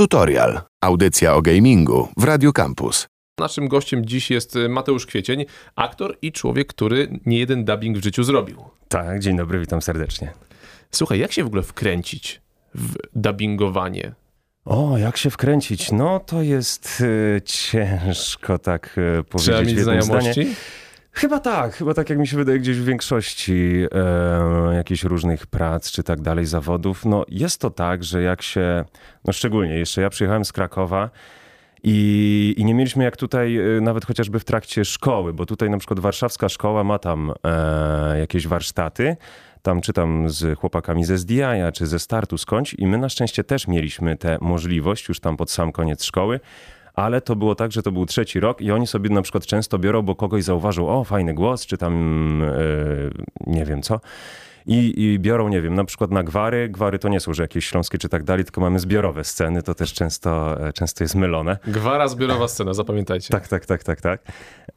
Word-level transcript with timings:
Tutorial. 0.00 0.60
Audycja 0.80 1.34
o 1.34 1.42
gamingu 1.42 2.08
w 2.16 2.24
Radio 2.24 2.52
Campus. 2.52 3.06
Naszym 3.38 3.68
gościem 3.68 4.06
dziś 4.06 4.30
jest 4.30 4.58
Mateusz 4.68 5.06
Kwiecień, 5.06 5.44
aktor 5.76 6.16
i 6.22 6.32
człowiek, 6.32 6.68
który 6.68 7.20
nie 7.26 7.38
jeden 7.38 7.64
dubbing 7.64 7.98
w 7.98 8.04
życiu 8.04 8.22
zrobił. 8.22 8.64
Tak, 8.88 9.20
dzień 9.20 9.36
dobry, 9.36 9.60
witam 9.60 9.82
serdecznie. 9.82 10.32
Słuchaj, 10.90 11.18
jak 11.18 11.32
się 11.32 11.44
w 11.44 11.46
ogóle 11.46 11.62
wkręcić 11.62 12.40
w 12.74 12.96
dubbingowanie? 13.14 14.12
O, 14.64 14.98
jak 14.98 15.16
się 15.16 15.30
wkręcić? 15.30 15.92
No 15.92 16.20
to 16.20 16.42
jest 16.42 17.00
y, 17.00 17.42
ciężko 17.44 18.58
tak 18.58 18.98
y, 18.98 19.24
powiedzieć 19.24 19.42
Trzeba 19.44 19.60
mieć 19.60 19.74
w 19.74 19.76
jednym 19.76 20.02
znajomości? 20.02 20.42
zdanie. 20.42 20.54
Chyba 21.12 21.40
tak, 21.40 21.74
chyba 21.74 21.94
tak 21.94 22.10
jak 22.10 22.18
mi 22.18 22.26
się 22.26 22.36
wydaje 22.36 22.58
gdzieś 22.58 22.78
w 22.78 22.84
większości 22.84 23.86
e, 23.92 24.74
jakichś 24.74 25.04
różnych 25.04 25.46
prac 25.46 25.90
czy 25.90 26.02
tak 26.02 26.20
dalej, 26.20 26.46
zawodów. 26.46 27.04
No 27.04 27.24
jest 27.28 27.60
to 27.60 27.70
tak, 27.70 28.04
że 28.04 28.22
jak 28.22 28.42
się, 28.42 28.84
no 29.24 29.32
szczególnie 29.32 29.74
jeszcze 29.74 30.02
ja 30.02 30.10
przyjechałem 30.10 30.44
z 30.44 30.52
Krakowa 30.52 31.10
i, 31.82 32.54
i 32.56 32.64
nie 32.64 32.74
mieliśmy 32.74 33.04
jak 33.04 33.16
tutaj 33.16 33.56
e, 33.56 33.80
nawet 33.80 34.04
chociażby 34.04 34.40
w 34.40 34.44
trakcie 34.44 34.84
szkoły, 34.84 35.32
bo 35.32 35.46
tutaj 35.46 35.70
na 35.70 35.78
przykład 35.78 36.00
warszawska 36.00 36.48
szkoła 36.48 36.84
ma 36.84 36.98
tam 36.98 37.32
e, 37.44 38.18
jakieś 38.18 38.46
warsztaty, 38.46 39.16
tam 39.62 39.80
czytam 39.80 40.30
z 40.30 40.58
chłopakami 40.58 41.04
ze 41.04 41.18
SDI 41.18 41.42
czy 41.74 41.86
ze 41.86 41.98
startu 41.98 42.38
skądś. 42.38 42.74
I 42.74 42.86
my 42.86 42.98
na 42.98 43.08
szczęście 43.08 43.44
też 43.44 43.68
mieliśmy 43.68 44.16
tę 44.16 44.38
możliwość 44.40 45.08
już 45.08 45.20
tam 45.20 45.36
pod 45.36 45.50
sam 45.50 45.72
koniec 45.72 46.04
szkoły, 46.04 46.40
ale 46.94 47.20
to 47.20 47.36
było 47.36 47.54
tak, 47.54 47.72
że 47.72 47.82
to 47.82 47.92
był 47.92 48.06
trzeci 48.06 48.40
rok 48.40 48.60
i 48.60 48.72
oni 48.72 48.86
sobie 48.86 49.10
na 49.10 49.22
przykład 49.22 49.46
często 49.46 49.78
biorą, 49.78 50.02
bo 50.02 50.14
kogoś 50.14 50.44
zauważył, 50.44 50.88
o 50.88 51.04
fajny 51.04 51.34
głos, 51.34 51.66
czy 51.66 51.78
tam 51.78 52.42
e, 52.42 52.46
nie 53.46 53.64
wiem 53.64 53.82
co. 53.82 54.00
I, 54.70 55.02
I 55.04 55.18
biorą, 55.18 55.48
nie 55.48 55.62
wiem, 55.62 55.74
na 55.74 55.84
przykład 55.84 56.10
na 56.10 56.22
gwary. 56.22 56.68
Gwary 56.68 56.98
to 56.98 57.08
nie 57.08 57.20
są, 57.20 57.34
że 57.34 57.42
jakieś 57.42 57.66
śląskie 57.66 57.98
czy 57.98 58.08
tak 58.08 58.22
dalej, 58.24 58.44
tylko 58.44 58.60
mamy 58.60 58.78
zbiorowe 58.78 59.24
sceny, 59.24 59.62
to 59.62 59.74
też 59.74 59.92
często, 59.92 60.60
e, 60.68 60.72
często 60.72 61.04
jest 61.04 61.14
mylone. 61.14 61.58
Gwara 61.66 62.08
zbiorowa 62.08 62.48
scena, 62.48 62.74
zapamiętajcie. 62.74 63.28
Tak, 63.28 63.48
tak, 63.48 63.66
tak, 63.66 63.84
tak, 63.84 64.00
tak. 64.00 64.22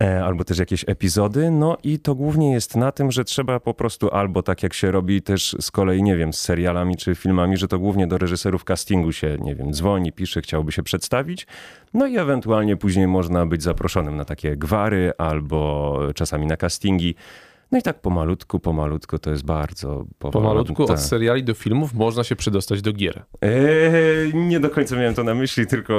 E, 0.02 0.26
albo 0.26 0.44
też 0.44 0.60
jakieś 0.60 0.86
epizody. 0.88 1.52
No 1.52 1.78
i 1.84 2.00
to 2.00 2.16
głównie 2.16 2.54
jest 2.54 2.76
na 2.76 2.92
tym, 2.92 3.12
że 3.12 3.24
trzeba 3.24 3.60
po 3.60 3.74
prostu 3.74 4.10
albo 4.10 4.44
tak 4.44 4.64
jak 4.64 4.74
się 4.74 4.92
robi 4.92 5.22
też 5.22 5.56
z 5.60 5.72
kolei, 5.72 6.04
nie 6.04 6.18
wiem, 6.18 6.34
z 6.34 6.42
serialami 6.42 6.98
czy 6.98 7.16
filmami, 7.16 7.58
że 7.58 7.68
to 7.68 7.80
głównie 7.80 8.08
do 8.08 8.18
reżyserów 8.18 8.64
castingu 8.64 9.12
się, 9.12 9.38
nie 9.42 9.56
wiem, 9.56 9.74
dzwoni, 9.74 10.12
pisze, 10.12 10.42
chciałby 10.42 10.72
się 10.72 10.84
przedstawić. 10.84 11.48
No 11.94 12.08
i 12.08 12.18
ewentualnie 12.18 12.78
później 12.78 13.08
można 13.08 13.46
być 13.46 13.64
zaproszonym 13.64 14.16
na 14.16 14.26
takie 14.26 14.58
gwary 14.58 15.12
albo 15.18 16.00
czasami 16.16 16.46
na 16.46 16.58
castingi. 16.58 17.16
No 17.74 17.80
i 17.80 17.82
tak 17.82 18.02
pomalutku, 18.02 18.60
pomalutku 18.60 19.20
to 19.20 19.30
jest 19.30 19.46
bardzo 19.46 20.06
powolne. 20.20 20.50
Pomalutku 20.50 20.86
Tak. 20.86 20.98
od 20.98 21.04
seriali 21.04 21.44
do 21.44 21.54
filmów 21.54 21.94
można 21.94 22.24
się 22.24 22.36
przedostać 22.36 22.82
do 22.82 22.94
gier. 22.94 23.24
Eee, 23.42 24.34
nie 24.34 24.60
do 24.60 24.70
końca 24.70 24.96
miałem 24.96 25.14
to 25.16 25.24
na 25.24 25.36
myśli, 25.36 25.68
tylko 25.68 25.94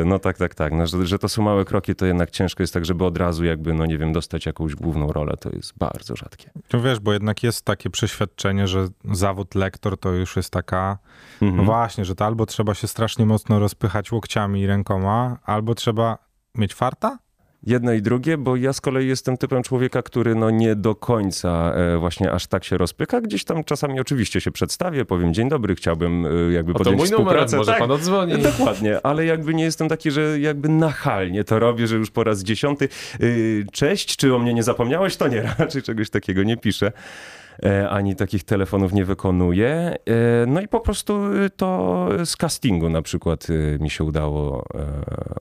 e, 0.00 0.04
no 0.04 0.18
tak, 0.18 0.38
tak, 0.38 0.54
tak. 0.54 0.72
No, 0.72 0.86
że, 0.86 1.06
że 1.06 1.18
to 1.18 1.28
są 1.28 1.42
małe 1.42 1.64
kroki, 1.64 1.94
to 1.94 2.06
jednak 2.06 2.30
ciężko 2.30 2.62
jest 2.62 2.74
tak, 2.74 2.84
żeby 2.84 3.04
od 3.04 3.16
razu 3.16 3.44
jakby, 3.44 3.74
no 3.74 3.86
nie 3.86 3.98
wiem, 3.98 4.12
dostać 4.12 4.46
jakąś 4.46 4.74
główną 4.74 5.12
rolę, 5.12 5.34
to 5.40 5.50
jest 5.50 5.72
bardzo 5.78 6.16
rzadkie. 6.16 6.50
No 6.72 6.80
wiesz, 6.80 7.00
bo 7.00 7.12
jednak 7.12 7.42
jest 7.42 7.64
takie 7.64 7.90
przeświadczenie, 7.90 8.68
że 8.68 8.88
zawód 9.12 9.54
lektor 9.54 9.98
to 9.98 10.12
już 10.12 10.36
jest 10.36 10.50
taka, 10.50 10.98
Mhm. 11.42 11.56
no 11.56 11.64
właśnie, 11.64 12.04
że 12.04 12.14
to 12.14 12.24
albo 12.26 12.46
trzeba 12.46 12.74
się 12.74 12.86
strasznie 12.88 13.26
mocno 13.26 13.58
rozpychać 13.58 14.12
łokciami 14.12 14.60
i 14.60 14.66
rękoma, 14.66 15.38
albo 15.44 15.74
trzeba 15.74 16.18
mieć 16.54 16.74
farta? 16.74 17.18
Jedno 17.66 17.92
i 17.92 18.02
drugie, 18.02 18.38
bo 18.38 18.56
ja 18.56 18.72
z 18.72 18.80
kolei 18.80 19.08
jestem 19.08 19.36
typem 19.36 19.62
człowieka, 19.62 20.02
który 20.02 20.34
no 20.34 20.50
nie 20.50 20.76
do 20.76 20.94
końca 20.94 21.72
e, 21.74 21.98
właśnie 21.98 22.32
aż 22.32 22.46
tak 22.46 22.64
się 22.64 22.78
rozpycha. 22.78 23.20
Gdzieś 23.20 23.44
tam 23.44 23.64
czasami 23.64 24.00
oczywiście 24.00 24.40
się 24.40 24.50
przedstawię, 24.50 25.04
powiem 25.04 25.34
dzień 25.34 25.48
dobry, 25.48 25.74
chciałbym 25.74 26.26
e, 26.26 26.52
jakby 26.52 26.72
O 26.72 26.78
to 26.78 26.84
podjąć 26.84 26.98
mój 26.98 27.10
numer, 27.10 27.26
współpracę. 27.26 27.56
może 27.56 27.70
tak, 27.72 27.80
pan 27.80 27.90
odzwoni. 27.90 28.38
Dokładnie, 28.58 28.98
ale 29.02 29.24
jakby 29.24 29.54
nie 29.54 29.64
jestem 29.64 29.88
taki, 29.88 30.10
że 30.10 30.40
jakby 30.40 30.68
nachalnie 30.68 31.44
to 31.44 31.58
robię, 31.58 31.86
że 31.86 31.96
już 31.96 32.10
po 32.10 32.24
raz 32.24 32.42
dziesiąty 32.42 32.88
yy, 33.20 33.64
cześć, 33.72 34.16
czy 34.16 34.34
o 34.34 34.38
mnie 34.38 34.54
nie 34.54 34.62
zapomniałeś? 34.62 35.16
To 35.16 35.28
nie, 35.28 35.42
raczej 35.58 35.82
czegoś 35.82 36.10
takiego 36.10 36.42
nie 36.42 36.56
piszę. 36.56 36.92
E, 37.64 37.88
ani 37.88 38.16
takich 38.16 38.44
telefonów 38.44 38.92
nie 38.92 39.04
wykonuję. 39.04 39.96
E, 40.06 40.46
no 40.46 40.60
i 40.60 40.68
po 40.68 40.80
prostu 40.80 41.34
y, 41.34 41.50
to 41.50 42.08
z 42.24 42.36
castingu 42.36 42.88
na 42.88 43.02
przykład 43.02 43.46
mi 43.80 43.90
się 43.90 44.04
udało 44.04 44.64
e, 44.74 44.86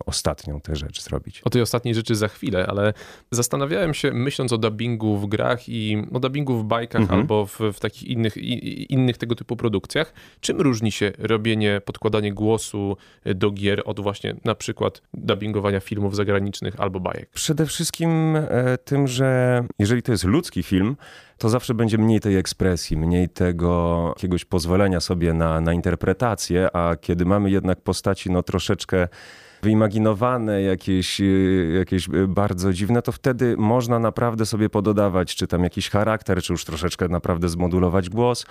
ostatnią 0.06 0.62
tę 0.62 0.76
rzecz 0.76 1.02
zrobić. 1.02 1.42
O 1.42 1.50
tej 1.50 1.62
ostatniej 1.62 1.96
rzeczy 1.96 2.16
za 2.16 2.28
chwilę, 2.28 2.68
ale 2.68 2.94
zastanawiałem 3.32 3.94
się, 3.94 4.12
myśląc 4.12 4.54
o 4.54 4.58
dubbingu 4.58 5.18
w 5.18 5.28
grach 5.28 5.70
i 5.70 6.04
o 6.14 6.20
dubbingu 6.20 6.58
w 6.58 6.64
bajkach 6.64 7.02
Mhm. 7.02 7.20
albo 7.20 7.46
w, 7.46 7.60
w 7.74 7.80
takich 7.80 8.04
innych, 8.04 8.38
i, 8.38 8.94
innych 8.94 9.18
tego 9.18 9.36
typu 9.36 9.56
produkcjach, 9.56 10.14
czym 10.40 10.62
różni 10.62 10.92
się 10.92 11.12
robienie, 11.18 11.82
podkładanie 11.86 12.34
głosu 12.34 12.98
do 13.26 13.52
gier 13.52 13.82
od 13.86 14.00
właśnie 14.00 14.36
na 14.46 14.56
przykład 14.56 15.02
dubbingowania 15.14 15.80
filmów 15.80 16.16
zagranicznych 16.16 16.80
albo 16.80 17.00
bajek? 17.00 17.30
Przede 17.30 17.66
wszystkim 17.66 18.36
e, 18.36 18.78
tym, 18.78 19.08
że 19.08 19.64
jeżeli 19.80 20.02
to 20.02 20.12
jest 20.12 20.24
ludzki 20.24 20.64
film, 20.64 20.96
to 21.40 21.50
zawsze 21.50 21.74
będzie 21.74 21.98
mniej 21.98 22.20
tej 22.20 22.38
ekspresji, 22.38 22.98
mniej 22.98 23.30
tego 23.30 24.14
jakiegoś 24.16 24.46
pozwolenia 24.46 25.00
sobie 25.00 25.34
na, 25.34 25.62
na 25.62 25.74
interpretację, 25.74 26.76
a 26.76 26.96
kiedy 26.96 27.26
mamy 27.26 27.52
jednak 27.52 27.82
postaci 27.82 28.32
no 28.32 28.44
troszeczkę 28.44 29.08
wyimaginowane, 29.62 30.62
jakieś, 30.62 31.22
e, 31.22 31.24
jakieś 31.78 32.10
e, 32.10 32.28
bardzo 32.28 32.74
dziwne, 32.74 33.02
to 33.02 33.12
wtedy 33.12 33.56
można 33.58 34.00
naprawdę 34.00 34.46
sobie 34.46 34.70
pododawać, 34.70 35.36
czy 35.36 35.48
tam 35.48 35.64
jakiś 35.64 35.90
charakter, 35.90 36.42
czy 36.42 36.54
już 36.54 36.66
troszeczkę 36.66 37.08
naprawdę 37.08 37.50
zmodulować 37.50 38.10
głos. 38.10 38.46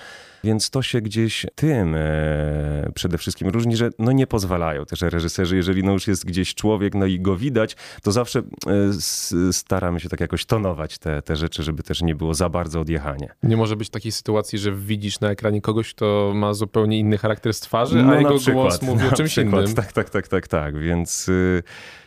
Więc 0.45 0.71
to 0.71 0.83
się 0.83 1.01
gdzieś 1.01 1.47
tym 1.55 1.95
e, 1.95 2.91
przede 2.95 3.19
wszystkim 3.19 3.49
różni, 3.49 3.77
że 3.77 3.91
no 3.99 4.13
nie 4.13 4.27
pozwalają 4.27 4.85
też 4.85 5.01
reżyserzy, 5.01 5.57
jeżeli 5.57 5.83
no 5.83 5.93
już 5.93 6.07
jest 6.09 6.25
gdzieś 6.27 6.55
człowiek, 6.55 6.95
no 6.95 7.07
i 7.07 7.21
go 7.21 7.37
widać, 7.37 7.77
to 8.03 8.13
zawsze 8.13 8.39
e, 8.67 8.73
s- 8.89 9.35
staramy 9.53 10.01
się 10.01 10.09
tak 10.09 10.21
jakoś 10.21 10.45
tonować 10.45 10.99
te, 10.99 11.23
te 11.23 11.37
rzeczy, 11.37 11.63
żeby 11.63 11.83
też 11.83 12.03
nie 12.03 12.15
było 12.15 12.35
za 12.35 12.49
bardzo 12.49 12.81
odjechanie. 12.81 13.29
Nie 13.43 13.57
może 13.57 13.77
być 13.77 13.91
takiej 13.91 14.13
sytuacji, 14.13 14.59
że 14.59 14.73
widzisz 14.73 15.21
na 15.21 15.31
ekranie 15.31 15.61
kogoś, 15.61 15.95
kto 15.95 16.33
ma 16.35 16.55
zupełnie 16.55 16.99
inny 16.99 17.19
charakter 17.19 17.55
z 17.55 17.61
twarzy, 17.61 18.03
No, 18.03 18.13
a 18.13 18.17
jego 18.19 18.39
przykład, 18.39 18.63
głos 18.65 18.83
mówi 18.83 19.07
o 19.09 19.13
czymś 19.13 19.31
przykład. 19.31 19.63
innym. 19.63 19.75
Tak, 19.75 19.93
tak, 19.93 20.11
tak, 20.11 20.29
tak, 20.29 20.49
tak, 20.49 20.79
więc 20.79 20.98
y, 21.29 21.63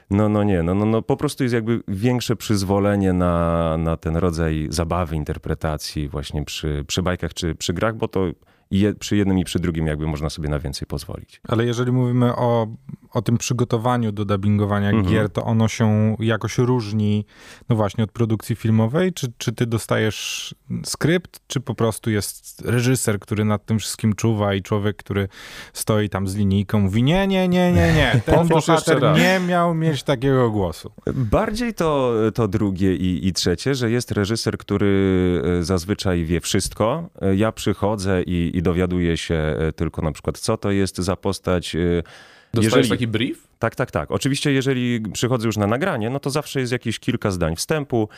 no, 0.10 0.30
no 0.30 0.44
nie, 0.44 0.64
no, 0.64 0.76
no, 0.76 0.86
no 0.86 1.02
po 1.02 1.18
prostu 1.18 1.44
jest 1.44 1.54
jakby 1.54 1.84
większe 1.88 2.36
przyzwolenie 2.36 3.14
na, 3.14 3.78
na 3.78 3.98
ten 3.98 4.18
rodzaj 4.18 4.68
zabawy, 4.70 5.16
interpretacji 5.16 6.08
właśnie 6.08 6.46
przy, 6.46 6.84
przy 6.88 7.02
bajkach 7.02 7.34
czy 7.34 7.56
przy 7.56 7.74
grach, 7.74 7.96
bo 7.96 8.08
to 8.08 8.26
je, 8.72 8.94
przy 8.96 9.18
jednym 9.18 9.40
i 9.40 9.44
przy 9.44 9.60
drugim 9.60 9.88
jakby 9.88 10.08
można 10.08 10.30
sobie 10.30 10.50
na 10.50 10.60
więcej 10.60 10.88
pozwolić. 10.88 11.42
Ale 11.48 11.66
jeżeli 11.66 11.92
mówimy 11.92 12.36
o, 12.36 12.68
o 13.12 13.22
tym 13.22 13.38
przygotowaniu 13.38 14.12
do 14.12 14.26
dubbingowania 14.26 14.90
Mhm. 14.90 15.08
gier, 15.14 15.30
to 15.30 15.44
ono 15.44 15.68
się 15.68 16.16
jakoś 16.20 16.58
różni, 16.58 17.26
no 17.70 17.76
właśnie, 17.76 18.04
od 18.04 18.12
produkcji 18.12 18.56
filmowej? 18.56 19.14
Czy, 19.14 19.32
czy 19.38 19.52
ty 19.52 19.66
dostajesz 19.66 20.56
skrypt, 20.86 21.40
czy 21.48 21.60
po 21.60 21.76
prostu 21.76 22.10
jest 22.10 22.62
reżyser, 22.66 23.20
który 23.20 23.46
nad 23.46 23.66
tym 23.66 23.80
wszystkim 23.80 24.16
czuwa 24.16 24.54
i 24.54 24.62
człowiek, 24.62 24.98
który 24.98 25.28
stoi 25.74 26.10
tam 26.10 26.28
z 26.28 26.36
linijką, 26.36 26.80
mówi 26.80 27.04
nie, 27.04 27.28
nie, 27.28 27.48
nie, 27.48 27.72
nie, 27.72 27.94
nie, 27.94 28.22
ten 28.26 28.48
bohater 28.48 29.02
nie 29.16 29.40
miał 29.48 29.76
mieć 29.76 30.04
takiego 30.04 30.52
głosu. 30.52 30.92
Bardziej 31.14 31.74
to, 31.74 32.14
to 32.34 32.48
drugie 32.48 32.96
i, 32.96 33.28
i 33.28 33.34
trzecie, 33.34 33.76
że 33.76 33.92
jest 33.92 34.12
reżyser, 34.12 34.58
który 34.58 35.42
e, 35.60 35.64
zazwyczaj 35.64 36.26
wie 36.26 36.42
wszystko. 36.42 37.10
E, 37.22 37.36
Ja 37.36 37.52
przychodzę 37.52 38.24
i, 38.24 38.52
i 38.58 38.61
dowiaduję 38.62 39.18
się 39.18 39.36
e, 39.36 39.72
tylko 39.72 40.02
na 40.02 40.12
przykład, 40.12 40.40
co 40.40 40.58
to 40.58 40.72
jest 40.72 40.98
za 40.98 41.16
postać. 41.16 41.76
e, 41.76 41.80
Dostajesz 42.54 42.76
jeżeli- 42.76 42.90
taki 42.90 43.08
brief? 43.08 43.48
Tak, 43.60 43.76
tak, 43.76 43.92
tak. 43.92 44.12
Oczywiście, 44.12 44.52
jeżeli 44.52 45.02
przychodzę 45.14 45.48
już 45.48 45.58
na 45.58 45.68
nagranie, 45.68 46.10
no 46.10 46.20
to 46.20 46.30
zawsze 46.30 46.60
jest 46.60 46.72
jakieś 46.72 47.00
kilka 47.00 47.32
zdań 47.32 47.56
wstępu. 47.56 48.10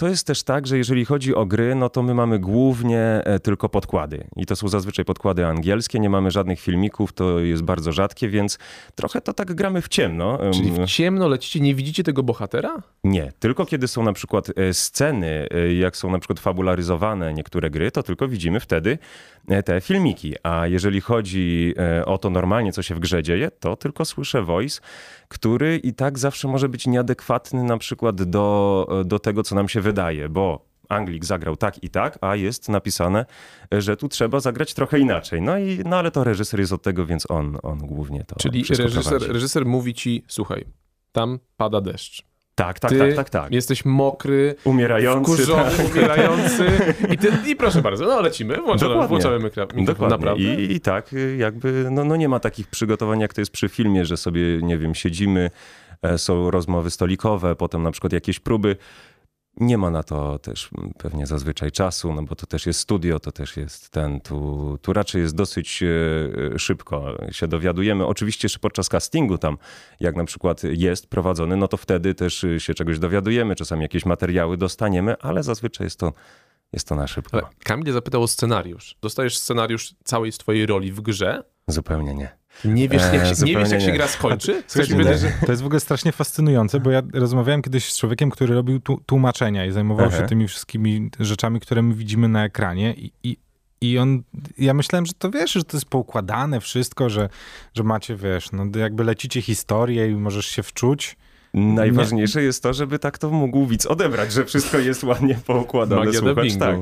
To 0.00 0.08
jest 0.08 0.26
też 0.26 0.42
tak, 0.42 0.66
że 0.66 0.78
jeżeli 0.78 1.04
chodzi 1.04 1.34
o 1.34 1.46
gry, 1.46 1.74
no 1.74 1.88
to 1.88 2.02
my 2.02 2.14
mamy 2.14 2.38
głównie 2.38 2.98
e, 3.24 3.40
tylko 3.40 3.68
podkłady. 3.68 4.24
I 4.36 4.46
to 4.46 4.56
są 4.56 4.68
zazwyczaj 4.68 5.04
podkłady 5.04 5.46
angielskie, 5.46 6.00
nie 6.00 6.10
mamy 6.10 6.30
żadnych 6.30 6.60
filmików, 6.60 7.12
to 7.12 7.40
jest 7.40 7.62
bardzo 7.62 7.92
rzadkie, 7.92 8.28
więc 8.28 8.58
trochę 8.94 9.20
to 9.20 9.32
tak 9.32 9.54
gramy 9.54 9.82
w 9.82 9.88
ciemno. 9.88 10.46
Em, 10.46 10.52
Czyli 10.52 10.70
w 10.70 10.86
ciemno 10.86 11.28
lecicie, 11.28 11.60
nie 11.60 11.74
widzicie 11.74 12.02
tego 12.02 12.22
bohatera? 12.22 12.82
nie, 13.04 13.32
tylko 13.38 13.66
kiedy 13.66 13.88
są 13.88 14.02
na 14.02 14.12
przykład 14.12 14.48
e, 14.56 14.74
sceny, 14.74 15.48
e, 15.50 15.74
jak 15.74 15.96
są 15.96 16.10
na 16.10 16.18
przykład 16.18 16.40
fabularyzowane 16.40 17.34
niektóre 17.34 17.70
gry, 17.70 17.90
to 17.90 18.02
tylko 18.02 18.28
widzimy 18.28 18.60
wtedy 18.60 18.98
te 19.64 19.80
filmiki. 19.80 20.34
A 20.42 20.66
jeżeli 20.66 21.00
chodzi 21.00 21.74
o 22.06 22.18
to 22.18 22.30
normalnie, 22.30 22.72
co 22.72 22.82
się 22.82 22.94
w 22.94 22.98
grze 23.00 23.22
dzieje, 23.22 23.50
to 23.50 23.76
tylko 23.76 24.04
słyszę 24.04 24.42
voice, 24.42 24.80
który 25.28 25.76
i 25.76 25.94
tak 25.94 26.18
zawsze 26.18 26.48
może 26.48 26.68
być 26.68 26.86
nieadekwatny 26.86 27.64
na 27.64 27.78
przykład 27.78 28.22
do, 28.22 29.02
do 29.04 29.18
tego, 29.18 29.42
co 29.42 29.54
nam 29.54 29.68
się 29.68 29.80
wydaje, 29.80 29.89
bo 30.30 30.70
Anglik 30.88 31.24
zagrał 31.24 31.56
tak 31.56 31.84
i 31.84 31.90
tak, 31.90 32.18
a 32.20 32.36
jest 32.36 32.68
napisane, 32.68 33.26
że 33.72 33.96
tu 33.96 34.08
trzeba 34.08 34.40
zagrać 34.40 34.74
trochę 34.74 34.98
inaczej. 34.98 35.42
No 35.42 35.58
i, 35.58 35.80
no 35.84 35.96
ale 35.96 36.10
to 36.10 36.24
reżyser 36.24 36.60
jest 36.60 36.72
od 36.72 36.82
tego, 36.82 37.06
więc 37.06 37.30
on, 37.30 37.58
on 37.62 37.78
głównie 37.78 38.24
to 38.24 38.36
Czyli 38.36 38.64
reżyser, 38.78 39.22
reżyser 39.32 39.66
mówi 39.66 39.94
ci, 39.94 40.24
słuchaj, 40.28 40.64
tam 41.12 41.38
pada 41.56 41.80
deszcz. 41.80 42.30
Tak, 42.54 42.80
tak, 42.80 42.90
Ty 42.90 42.98
tak, 42.98 43.14
tak, 43.14 43.30
tak. 43.30 43.52
jesteś 43.52 43.84
mokry, 43.84 44.54
Umierający. 44.64 45.32
wkurzony, 45.32 45.70
tak. 45.76 45.92
umierający 45.92 46.66
i, 47.12 47.18
ty, 47.18 47.32
i 47.46 47.56
proszę 47.56 47.82
bardzo, 47.82 48.06
no 48.06 48.20
lecimy, 48.20 48.56
włączamy, 48.56 49.08
włączamy 49.08 49.38
mikro, 49.38 49.62
mikrofon, 49.62 49.84
Dokładnie. 49.84 50.16
naprawdę. 50.16 50.42
I, 50.42 50.72
I 50.72 50.80
tak 50.80 51.14
jakby, 51.38 51.88
no, 51.90 52.04
no 52.04 52.16
nie 52.16 52.28
ma 52.28 52.40
takich 52.40 52.66
przygotowań, 52.66 53.20
jak 53.20 53.34
to 53.34 53.40
jest 53.40 53.52
przy 53.52 53.68
filmie, 53.68 54.04
że 54.04 54.16
sobie, 54.16 54.42
nie 54.62 54.78
wiem, 54.78 54.94
siedzimy, 54.94 55.50
e, 56.02 56.18
są 56.18 56.50
rozmowy 56.50 56.90
stolikowe, 56.90 57.56
potem 57.56 57.82
na 57.82 57.90
przykład 57.90 58.12
jakieś 58.12 58.40
próby. 58.40 58.76
Nie 59.60 59.78
ma 59.78 59.90
na 59.90 60.02
to 60.02 60.38
też 60.38 60.70
mm, 60.78 60.92
pewnie 60.98 61.26
zazwyczaj 61.26 61.72
czasu, 61.72 62.12
no 62.12 62.22
bo 62.22 62.34
to 62.34 62.46
też 62.46 62.66
jest 62.66 62.80
studio, 62.80 63.20
to 63.20 63.32
też 63.32 63.56
jest 63.56 63.90
ten, 63.90 64.20
tu, 64.20 64.78
tu 64.82 64.92
raczej 64.92 65.22
jest 65.22 65.34
dosyć 65.34 65.82
e, 65.82 66.58
szybko 66.58 67.16
się 67.30 67.48
dowiadujemy. 67.48 68.06
Oczywiście 68.06 68.46
jeszcze 68.46 68.58
podczas 68.58 68.88
castingu 68.88 69.38
tam, 69.38 69.58
jak 70.00 70.16
na 70.16 70.24
przykład 70.24 70.62
jest 70.64 71.06
prowadzony, 71.06 71.56
no 71.56 71.68
to 71.68 71.76
wtedy 71.76 72.14
też 72.14 72.44
y, 72.44 72.60
się 72.60 72.74
czegoś 72.74 72.98
dowiadujemy, 72.98 73.56
czasami 73.56 73.82
jakieś 73.82 74.06
materiały 74.06 74.56
dostaniemy, 74.56 75.16
ale 75.20 75.42
zazwyczaj 75.42 75.86
jest 75.86 75.98
to, 75.98 76.12
jest 76.72 76.88
to 76.88 76.94
na 76.94 77.06
szybko. 77.06 77.36
Ale 77.36 77.46
Kamil 77.64 77.92
zapytał 77.92 78.22
o 78.22 78.28
scenariusz. 78.28 78.96
Dostajesz 79.02 79.38
scenariusz 79.38 79.94
całej 80.04 80.32
z 80.32 80.38
twojej 80.38 80.66
roli 80.66 80.92
w 80.92 81.00
grze? 81.00 81.42
Zupełnie 81.68 82.14
nie. 82.14 82.39
Nie 82.64 82.88
wiesz, 82.88 83.02
jak, 83.12 83.36
się, 83.36 83.44
nie 83.44 83.56
wiesz, 83.56 83.70
jak 83.70 83.80
się 83.80 83.92
gra 83.92 84.08
skończy? 84.08 84.62
Mi 84.76 84.86
to, 84.86 84.92
powiedzieć, 84.92 85.20
że... 85.20 85.32
to 85.46 85.52
jest 85.52 85.62
w 85.62 85.66
ogóle 85.66 85.80
strasznie 85.80 86.12
fascynujące, 86.12 86.80
bo 86.80 86.90
ja 86.90 87.02
rozmawiałem 87.14 87.62
kiedyś 87.62 87.92
z 87.92 87.98
człowiekiem, 87.98 88.30
który 88.30 88.54
robił 88.54 88.80
tu, 88.80 89.00
tłumaczenia 89.06 89.66
i 89.66 89.72
zajmował 89.72 90.06
Aha. 90.06 90.18
się 90.18 90.26
tymi 90.26 90.48
wszystkimi 90.48 91.10
rzeczami, 91.20 91.60
które 91.60 91.82
my 91.82 91.94
widzimy 91.94 92.28
na 92.28 92.44
ekranie 92.44 92.94
i, 92.94 93.12
i 93.22 93.36
i 93.82 93.98
on, 93.98 94.22
ja 94.58 94.74
myślałem, 94.74 95.06
że 95.06 95.12
to 95.12 95.30
wiesz, 95.30 95.52
że 95.52 95.64
to 95.64 95.76
jest 95.76 95.86
poukładane 95.86 96.60
wszystko, 96.60 97.10
że, 97.10 97.28
że 97.74 97.82
macie, 97.82 98.16
wiesz, 98.16 98.52
no 98.52 98.66
jakby 98.78 99.04
lecicie 99.04 99.42
historię 99.42 100.10
i 100.10 100.14
możesz 100.14 100.46
się 100.46 100.62
wczuć. 100.62 101.16
Najważniejsze 101.54 102.42
jest 102.42 102.62
to, 102.62 102.72
żeby 102.72 102.98
tak 102.98 103.18
to 103.18 103.30
mógł 103.30 103.66
widz 103.66 103.86
odebrać, 103.86 104.32
że 104.32 104.44
wszystko 104.44 104.78
jest 104.78 105.04
ładnie 105.04 105.38
poukładane. 105.46 106.04
Magia 106.04 106.20
słuchacz, 106.20 106.56
tak. 106.56 106.76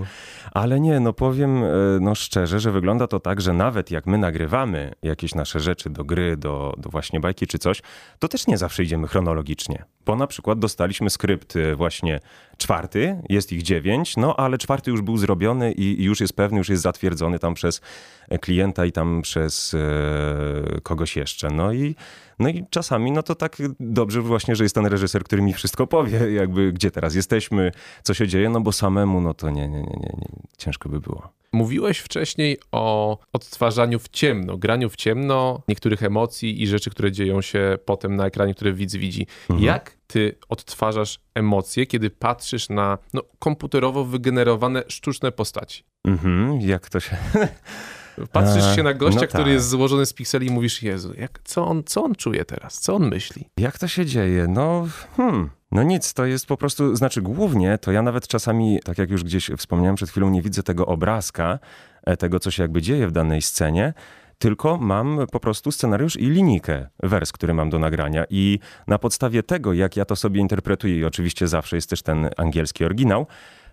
Ale 0.52 0.80
nie, 0.80 1.00
no 1.00 1.12
powiem 1.12 1.64
e, 1.64 1.68
no 2.00 2.14
szczerze, 2.14 2.60
że 2.60 2.72
wygląda 2.72 3.06
to 3.06 3.20
tak, 3.20 3.40
że 3.40 3.52
nawet 3.52 3.90
jak 3.90 4.06
my 4.06 4.18
nagrywamy 4.18 4.92
jakieś 5.02 5.34
nasze 5.34 5.60
rzeczy 5.60 5.90
do 5.90 6.04
gry, 6.04 6.36
do, 6.36 6.74
do 6.78 6.90
właśnie 6.90 7.20
bajki 7.20 7.46
czy 7.46 7.58
coś, 7.58 7.82
to 8.18 8.28
też 8.28 8.46
nie 8.46 8.58
zawsze 8.58 8.82
idziemy 8.82 9.08
chronologicznie. 9.08 9.84
Bo 10.06 10.16
na 10.16 10.26
przykład 10.26 10.58
dostaliśmy 10.58 11.10
skrypt 11.10 11.56
e, 11.56 11.76
właśnie 11.76 12.20
czwarty, 12.56 13.22
jest 13.28 13.52
ich 13.52 13.62
dziewięć, 13.62 14.16
no 14.16 14.36
ale 14.36 14.58
czwarty 14.58 14.90
już 14.90 15.02
był 15.02 15.16
zrobiony 15.16 15.72
i, 15.72 16.00
i 16.00 16.04
już 16.04 16.20
jest 16.20 16.32
pewny, 16.32 16.58
już 16.58 16.68
jest 16.68 16.82
zatwierdzony 16.82 17.38
tam 17.38 17.54
przez 17.54 17.80
e, 18.28 18.38
klienta 18.38 18.86
i 18.86 18.92
tam 18.92 19.22
przez 19.22 19.74
e, 19.74 20.80
kogoś 20.80 21.16
jeszcze. 21.16 21.48
No 21.50 21.72
i, 21.72 21.94
no 22.38 22.48
i 22.48 22.64
czasami 22.70 23.12
no 23.12 23.22
to 23.22 23.34
tak 23.34 23.56
dobrze 23.80 24.22
właśnie, 24.22 24.56
że 24.56 24.64
jest 24.64 24.74
ten 24.74 24.86
reżyser, 24.86 25.24
który 25.24 25.42
mi 25.42 25.52
wszystko 25.52 25.86
powie, 25.86 26.32
jakby 26.32 26.72
gdzie 26.72 26.90
teraz 26.90 27.14
jesteśmy, 27.14 27.72
co 28.02 28.14
się 28.14 28.28
dzieje, 28.28 28.50
no 28.50 28.60
bo 28.60 28.72
samemu 28.72 29.20
no 29.20 29.34
to 29.34 29.50
nie, 29.50 29.68
nie, 29.68 29.82
nie, 29.82 29.82
nie, 29.82 30.12
nie 30.18 30.28
ciężko 30.58 30.88
by 30.88 31.00
było. 31.00 31.38
Mówiłeś 31.52 31.98
wcześniej 31.98 32.58
o 32.72 33.18
odtwarzaniu 33.32 33.98
w 33.98 34.08
ciemno, 34.08 34.56
graniu 34.56 34.90
w 34.90 34.96
ciemno 34.96 35.62
niektórych 35.68 36.02
emocji 36.02 36.62
i 36.62 36.66
rzeczy, 36.66 36.90
które 36.90 37.12
dzieją 37.12 37.42
się 37.42 37.78
potem 37.84 38.16
na 38.16 38.26
ekranie, 38.26 38.54
które 38.54 38.72
widz 38.72 38.96
widzi. 38.96 39.26
Mhm. 39.50 39.66
Jak 39.66 39.96
ty 40.06 40.38
odtwarzasz 40.48 41.20
emocje, 41.34 41.86
kiedy 41.86 42.10
patrzysz 42.10 42.68
na 42.68 42.98
no, 43.14 43.22
komputerowo 43.38 44.04
wygenerowane 44.04 44.82
sztuczne 44.88 45.32
postaci? 45.32 45.84
Mhm, 46.04 46.60
jak 46.60 46.90
to 46.90 47.00
się... 47.00 47.16
Patrzysz 48.32 48.64
E, 48.64 48.76
się 48.76 48.82
na 48.82 48.94
gościa, 48.94 49.20
no 49.20 49.26
który 49.26 49.44
tak. 49.44 49.52
jest 49.52 49.68
złożony 49.68 50.06
z 50.06 50.12
pikseli 50.12 50.46
i 50.46 50.50
mówisz, 50.50 50.82
Jezu, 50.82 51.14
jak, 51.18 51.40
co, 51.44 51.66
on, 51.66 51.82
co 51.84 52.04
on 52.04 52.14
czuje 52.14 52.44
teraz? 52.44 52.80
Co 52.80 52.94
on 52.94 53.08
myśli? 53.08 53.44
Jak 53.56 53.78
to 53.78 53.88
się 53.88 54.06
dzieje? 54.06 54.46
No, 54.48 54.86
hmm, 55.16 55.50
no 55.72 55.82
nic, 55.82 56.14
to 56.14 56.26
jest 56.26 56.46
po 56.46 56.56
prostu, 56.56 56.96
znaczy 56.96 57.22
głównie 57.22 57.78
to 57.78 57.92
ja 57.92 58.02
nawet 58.02 58.28
czasami, 58.28 58.80
tak 58.84 58.98
jak 58.98 59.10
już 59.10 59.24
gdzieś 59.24 59.50
wspomniałem 59.56 59.96
przed 59.96 60.10
chwilą, 60.10 60.30
nie 60.30 60.42
widzę 60.42 60.62
tego 60.62 60.86
obrazka, 60.86 61.58
e, 62.04 62.16
tego 62.16 62.40
co 62.40 62.50
się 62.50 62.62
jakby 62.62 62.82
dzieje 62.82 63.06
w 63.08 63.12
danej 63.12 63.42
scenie, 63.42 63.94
tylko 64.38 64.76
mam 64.76 65.26
po 65.32 65.40
prostu 65.40 65.72
scenariusz 65.72 66.16
i 66.16 66.26
linijkę, 66.26 66.88
wers, 67.02 67.32
który 67.32 67.54
mam 67.54 67.70
do 67.70 67.78
nagrania 67.78 68.24
i 68.30 68.58
na 68.86 68.98
podstawie 68.98 69.42
tego, 69.42 69.72
jak 69.72 69.96
ja 69.96 70.04
to 70.04 70.16
sobie 70.16 70.40
interpretuję 70.40 70.96
i 70.96 71.04
oczywiście 71.04 71.48
zawsze 71.48 71.76
jest 71.76 71.90
też 71.90 72.02
ten 72.02 72.30
angielski 72.36 72.84
oryginał, 72.84 73.26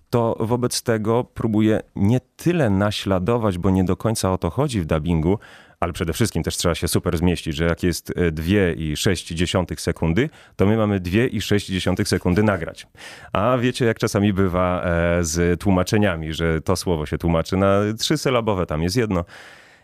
to 0.09 0.37
wobec 0.39 0.83
tego 0.83 1.23
próbuję 1.33 1.81
nie 1.95 2.19
tyle 2.35 2.69
naśladować, 2.69 3.57
bo 3.57 3.69
nie 3.69 3.83
do 3.83 3.97
końca 3.97 4.33
o 4.33 4.37
to 4.37 4.49
chodzi 4.49 4.81
w 4.81 4.85
dubbingu, 4.85 5.39
ale 5.79 5.93
przede 5.93 6.13
wszystkim 6.13 6.43
też 6.43 6.57
trzeba 6.57 6.75
się 6.75 6.87
super 6.87 7.17
zmieścić, 7.17 7.55
że 7.55 7.65
jak 7.65 7.83
jest 7.83 8.09
e, 8.09 8.31
2,6 8.31 9.79
sekundy, 9.79 10.29
to 10.55 10.65
my 10.65 10.77
mamy 10.77 10.99
2,6 10.99 12.05
sekundy 12.05 12.43
nagrać. 12.43 12.87
A 13.33 13.57
wiecie, 13.57 13.85
jak 13.85 13.99
czasami 13.99 14.33
bywa 14.33 14.83
e, 14.83 15.23
z 15.23 15.61
tłumaczeniami, 15.61 16.33
że 16.33 16.61
to 16.61 16.75
słowo 16.75 17.05
się 17.05 17.17
tłumaczy 17.17 17.57
na 17.57 17.79
trzysylabowe, 17.99 18.65
tam 18.65 18.83
jest 18.83 18.95
jedno 18.95 19.25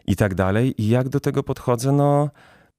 i 0.07 0.15
tak 0.15 0.35
dalej. 0.35 0.81
I 0.81 0.89
jak 0.89 1.09
do 1.09 1.19
tego 1.19 1.43
podchodzę, 1.43 1.91
no 1.91 2.29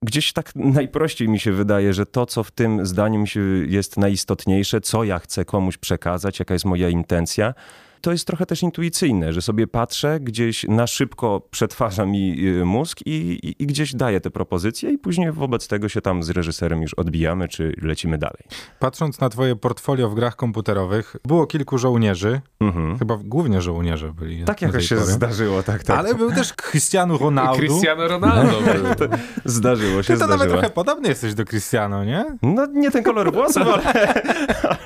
gdzieś 0.02 0.32
tak 0.32 0.52
najprościej 0.54 1.28
mi 1.28 1.40
się 1.40 1.52
wydaje, 1.52 1.92
że 1.94 2.06
to, 2.06 2.26
co 2.26 2.44
w 2.44 2.50
tym 2.50 2.86
zdaniu 2.86 3.20
mi 3.20 3.28
się 3.28 3.40
jest 3.68 3.96
najistotniejsze, 3.96 4.80
co 4.80 5.04
ja 5.04 5.18
chcę 5.18 5.44
komuś 5.44 5.76
przekazać, 5.78 6.38
jaka 6.38 6.54
jest 6.54 6.64
moja 6.64 6.88
intencja, 6.88 7.54
to 8.02 8.12
jest 8.12 8.26
trochę 8.26 8.46
też 8.46 8.62
intuicyjne, 8.62 9.32
że 9.32 9.42
sobie 9.42 9.66
patrzę, 9.66 10.20
gdzieś 10.20 10.64
na 10.68 10.86
szybko 10.86 11.42
przetwarza 11.50 12.06
mi 12.06 12.46
y, 12.48 12.64
mózg 12.64 12.98
i, 13.06 13.10
i, 13.42 13.62
i 13.62 13.66
gdzieś 13.66 13.94
daję 13.94 14.20
te 14.20 14.30
propozycje 14.30 14.90
i 14.90 14.98
później 14.98 15.32
wobec 15.32 15.68
tego 15.68 15.88
się 15.88 16.00
tam 16.00 16.22
z 16.22 16.30
reżyserem 16.30 16.82
już 16.82 16.94
odbijamy, 16.94 17.48
czy 17.48 17.74
lecimy 17.82 18.18
dalej. 18.18 18.42
Patrząc 18.78 19.20
na 19.20 19.28
twoje 19.28 19.56
portfolio 19.56 20.08
w 20.10 20.14
grach 20.14 20.36
komputerowych, 20.36 21.16
było 21.24 21.46
kilku 21.46 21.78
żołnierzy, 21.78 22.40
Mhm. 22.60 22.98
chyba 22.98 23.16
głównie 23.24 23.60
żołnierze 23.62 24.12
byli. 24.12 24.44
Tak 24.44 24.62
jakoś 24.62 24.88
się 24.88 24.96
pory. 24.96 25.06
zdarzyło, 25.12 25.62
tak, 25.62 25.84
tak. 25.84 25.98
Ale 25.98 26.14
był 26.14 26.32
też 26.32 26.52
Cristiano 26.52 27.18
Ronaldo. 27.18 27.58
Cristiano 27.58 28.08
Ronaldo 28.08 28.52
był. 28.98 29.08
Zdarzyło 29.44 30.02
się, 30.02 30.12
Ty 30.14 30.18
to 30.20 30.26
nawet 30.26 30.36
zdarzyło. 30.38 30.58
trochę 30.58 30.74
podobny 30.74 31.08
jesteś 31.08 31.34
do 31.34 31.44
Cristiano, 31.44 32.04
nie? 32.04 32.24
No 32.42 32.66
nie 32.66 32.90
ten 32.90 33.02
kolor 33.02 33.32
włosów, 33.32 33.62
ale, 33.62 33.82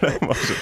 ale 0.02 0.12
może. 0.22 0.54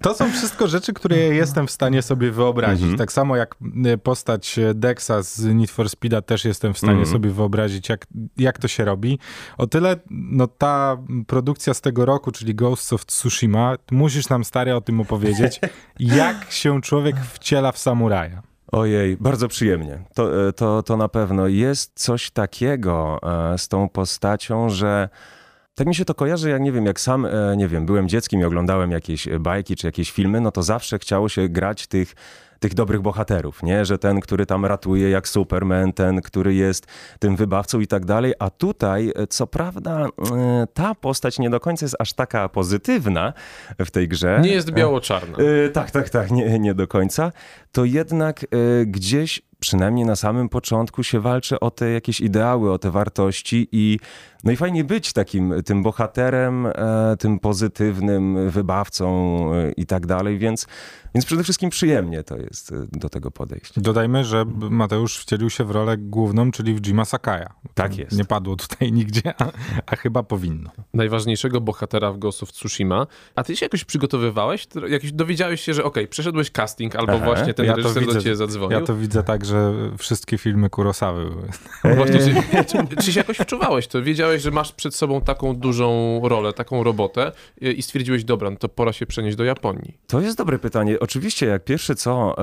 To 0.00 0.14
są 0.14 0.30
wszystko 0.32 0.68
rzeczy, 0.68 0.92
które 0.92 1.18
ja 1.18 1.34
jestem 1.34 1.66
w 1.66 1.70
stanie 1.70 1.83
sobie 2.02 2.30
wyobrazić. 2.30 2.82
Mhm. 2.82 2.98
Tak 2.98 3.12
samo 3.12 3.36
jak 3.36 3.56
y, 3.86 3.98
postać 3.98 4.58
e, 4.58 4.74
Dexa 4.74 5.22
z 5.22 5.44
Need 5.44 5.70
for 5.70 5.88
Speeda 5.90 6.22
też 6.22 6.44
jestem 6.44 6.74
w 6.74 6.78
stanie 6.78 6.92
Mhm. 6.92 7.12
sobie 7.12 7.30
wyobrazić, 7.30 7.88
jak, 7.88 8.06
jak 8.36 8.58
to 8.58 8.68
się 8.68 8.84
robi. 8.84 9.18
O 9.58 9.66
tyle, 9.66 9.96
no 10.10 10.46
ta 10.46 10.96
produkcja 11.26 11.74
z 11.74 11.80
tego 11.80 12.04
roku, 12.04 12.32
czyli 12.32 12.54
Ghosts 12.54 12.92
of 12.92 13.06
Tsushima, 13.06 13.76
musisz 13.90 14.28
nam 14.28 14.44
stary 14.44 14.74
o 14.74 14.80
tym 14.80 15.00
opowiedzieć, 15.00 15.60
jak 16.00 16.52
się 16.52 16.80
człowiek 16.82 17.16
wciela 17.32 17.72
w 17.72 17.78
samuraja. 17.78 18.42
Ojej, 18.72 19.16
bardzo 19.16 19.48
przyjemnie. 19.48 19.98
To, 20.14 20.48
e, 20.48 20.52
to, 20.52 20.82
to 20.82 20.96
na 20.96 21.08
pewno 21.08 21.46
jest 21.46 21.92
coś 21.94 22.30
takiego 22.30 23.18
e, 23.52 23.58
z 23.58 23.68
tą 23.68 23.88
postacią, 23.88 24.70
że 24.70 25.08
tak 25.74 25.86
mi 25.86 25.94
się 25.94 26.04
to 26.04 26.14
kojarzy, 26.14 26.50
jak 26.50 26.62
nie 26.62 26.72
wiem, 26.72 26.86
jak 26.86 27.00
sam, 27.00 27.26
e, 27.26 27.56
nie 27.56 27.68
wiem, 27.68 27.86
byłem 27.86 28.08
dzieckiem 28.08 28.40
i 28.40 28.44
oglądałem 28.44 28.90
jakieś 28.90 29.28
e, 29.28 29.38
bajki 29.38 29.76
czy 29.76 29.86
jakieś 29.86 30.10
filmy, 30.10 30.40
no 30.40 30.50
to 30.50 30.62
zawsze 30.62 30.98
chciało 30.98 31.28
się 31.28 31.48
grać 31.48 31.86
tych, 31.86 32.14
tych 32.60 32.74
dobrych 32.74 33.00
bohaterów, 33.00 33.62
nie? 33.62 33.84
Że 33.84 33.98
ten, 33.98 34.20
który 34.20 34.46
tam 34.46 34.64
ratuje 34.66 35.10
jak 35.10 35.28
Superman, 35.28 35.92
ten, 35.92 36.22
który 36.22 36.54
jest 36.54 36.86
tym 37.18 37.36
wybawcą 37.36 37.80
i 37.80 37.86
tak 37.86 38.04
dalej. 38.04 38.34
A 38.38 38.50
tutaj, 38.50 39.12
e, 39.16 39.26
co 39.26 39.46
prawda, 39.46 40.06
ta 40.74 40.94
postać 40.94 41.38
nie 41.38 41.50
do 41.50 41.60
końca 41.60 41.84
jest 41.84 41.96
aż 41.98 42.12
taka 42.12 42.48
pozytywna 42.48 43.32
w 43.78 43.90
tej 43.90 44.08
grze. 44.08 44.40
Nie 44.42 44.52
jest 44.52 44.70
biało-czarna. 44.70 45.38
Tak, 45.72 45.90
tak, 45.90 46.10
tak, 46.10 46.30
nie, 46.30 46.58
nie 46.58 46.74
do 46.74 46.86
końca. 46.86 47.32
To 47.72 47.84
jednak 47.84 48.46
gdzieś, 48.86 49.42
przynajmniej 49.60 50.06
na 50.06 50.16
samym 50.16 50.48
początku, 50.48 51.02
się 51.02 51.20
walczy 51.20 51.60
o 51.60 51.70
te 51.70 51.90
jakieś 51.90 52.20
ideały, 52.20 52.72
o 52.72 52.78
te 52.78 52.90
wartości 52.90 53.68
i 53.72 53.98
no 54.44 54.52
i 54.52 54.56
fajnie 54.56 54.84
być 54.84 55.12
takim 55.12 55.54
tym 55.64 55.82
bohaterem, 55.82 56.66
e, 56.66 56.72
tym 57.18 57.38
pozytywnym 57.38 58.50
wybawcą 58.50 59.08
e, 59.54 59.72
i 59.72 59.86
tak 59.86 60.06
dalej, 60.06 60.38
więc, 60.38 60.66
więc 61.14 61.26
przede 61.26 61.42
wszystkim 61.42 61.70
przyjemnie 61.70 62.22
to 62.22 62.36
jest 62.36 62.72
e, 62.72 62.86
do 62.92 63.08
tego 63.08 63.30
podejść. 63.30 63.80
Dodajmy, 63.80 64.24
że 64.24 64.44
Mateusz 64.70 65.18
wcielił 65.18 65.50
się 65.50 65.64
w 65.64 65.70
rolę 65.70 65.96
główną, 65.98 66.50
czyli 66.50 66.74
w 66.74 66.80
Jima 66.80 67.04
Sakaya. 67.04 67.46
Tak 67.74 67.98
jest. 67.98 68.18
Nie 68.18 68.24
padło 68.24 68.56
tutaj 68.56 68.92
nigdzie, 68.92 69.34
a, 69.38 69.52
a 69.86 69.96
chyba 69.96 70.22
powinno. 70.22 70.70
najważniejszego 70.94 71.60
bohatera 71.60 72.12
w 72.12 72.18
Ghost 72.18 72.42
of 72.42 72.52
Tsushima. 72.52 73.06
A 73.34 73.44
ty 73.44 73.56
się 73.56 73.66
jakoś 73.66 73.84
przygotowywałeś? 73.84 74.66
Jakiś 74.88 75.12
dowiedziałeś 75.12 75.60
się, 75.60 75.74
że 75.74 75.84
okej, 75.84 76.08
przeszedłeś 76.08 76.50
casting, 76.50 76.96
albo 76.96 77.12
Aha. 77.12 77.24
właśnie 77.24 77.54
ten 77.54 77.66
Ja 77.66 77.74
reżyser 77.74 78.02
do 78.02 78.08
widzę. 78.08 78.22
ciebie 78.22 78.36
zadzwonił. 78.36 78.78
Ja 78.78 78.86
to 78.86 78.96
widzę 78.96 79.22
tak, 79.22 79.44
że 79.44 79.72
wszystkie 79.98 80.38
filmy 80.38 80.70
Kurosawy 80.70 81.24
były. 81.30 81.48
Właśnie, 81.96 82.18
czy, 82.18 82.64
czy, 82.64 82.96
czy 83.04 83.12
się 83.12 83.20
jakoś 83.20 83.36
wczuwałeś 83.36 83.86
to? 83.86 84.02
Wiedziałeś, 84.02 84.33
powiedziałeś, 84.34 84.42
że 84.42 84.50
masz 84.50 84.72
przed 84.72 84.94
sobą 84.94 85.20
taką 85.20 85.56
dużą 85.56 86.20
rolę, 86.24 86.52
taką 86.52 86.82
robotę 86.82 87.32
y, 87.62 87.72
i 87.72 87.82
stwierdziłeś, 87.82 88.24
dobra, 88.24 88.50
no 88.50 88.56
to 88.56 88.68
pora 88.68 88.92
się 88.92 89.06
przenieść 89.06 89.36
do 89.36 89.44
Japonii. 89.44 89.98
To 90.06 90.20
jest 90.20 90.38
dobre 90.38 90.58
pytanie. 90.58 91.00
Oczywiście, 91.00 91.46
jak 91.46 91.64
pierwsze 91.64 91.94
co 91.94 92.34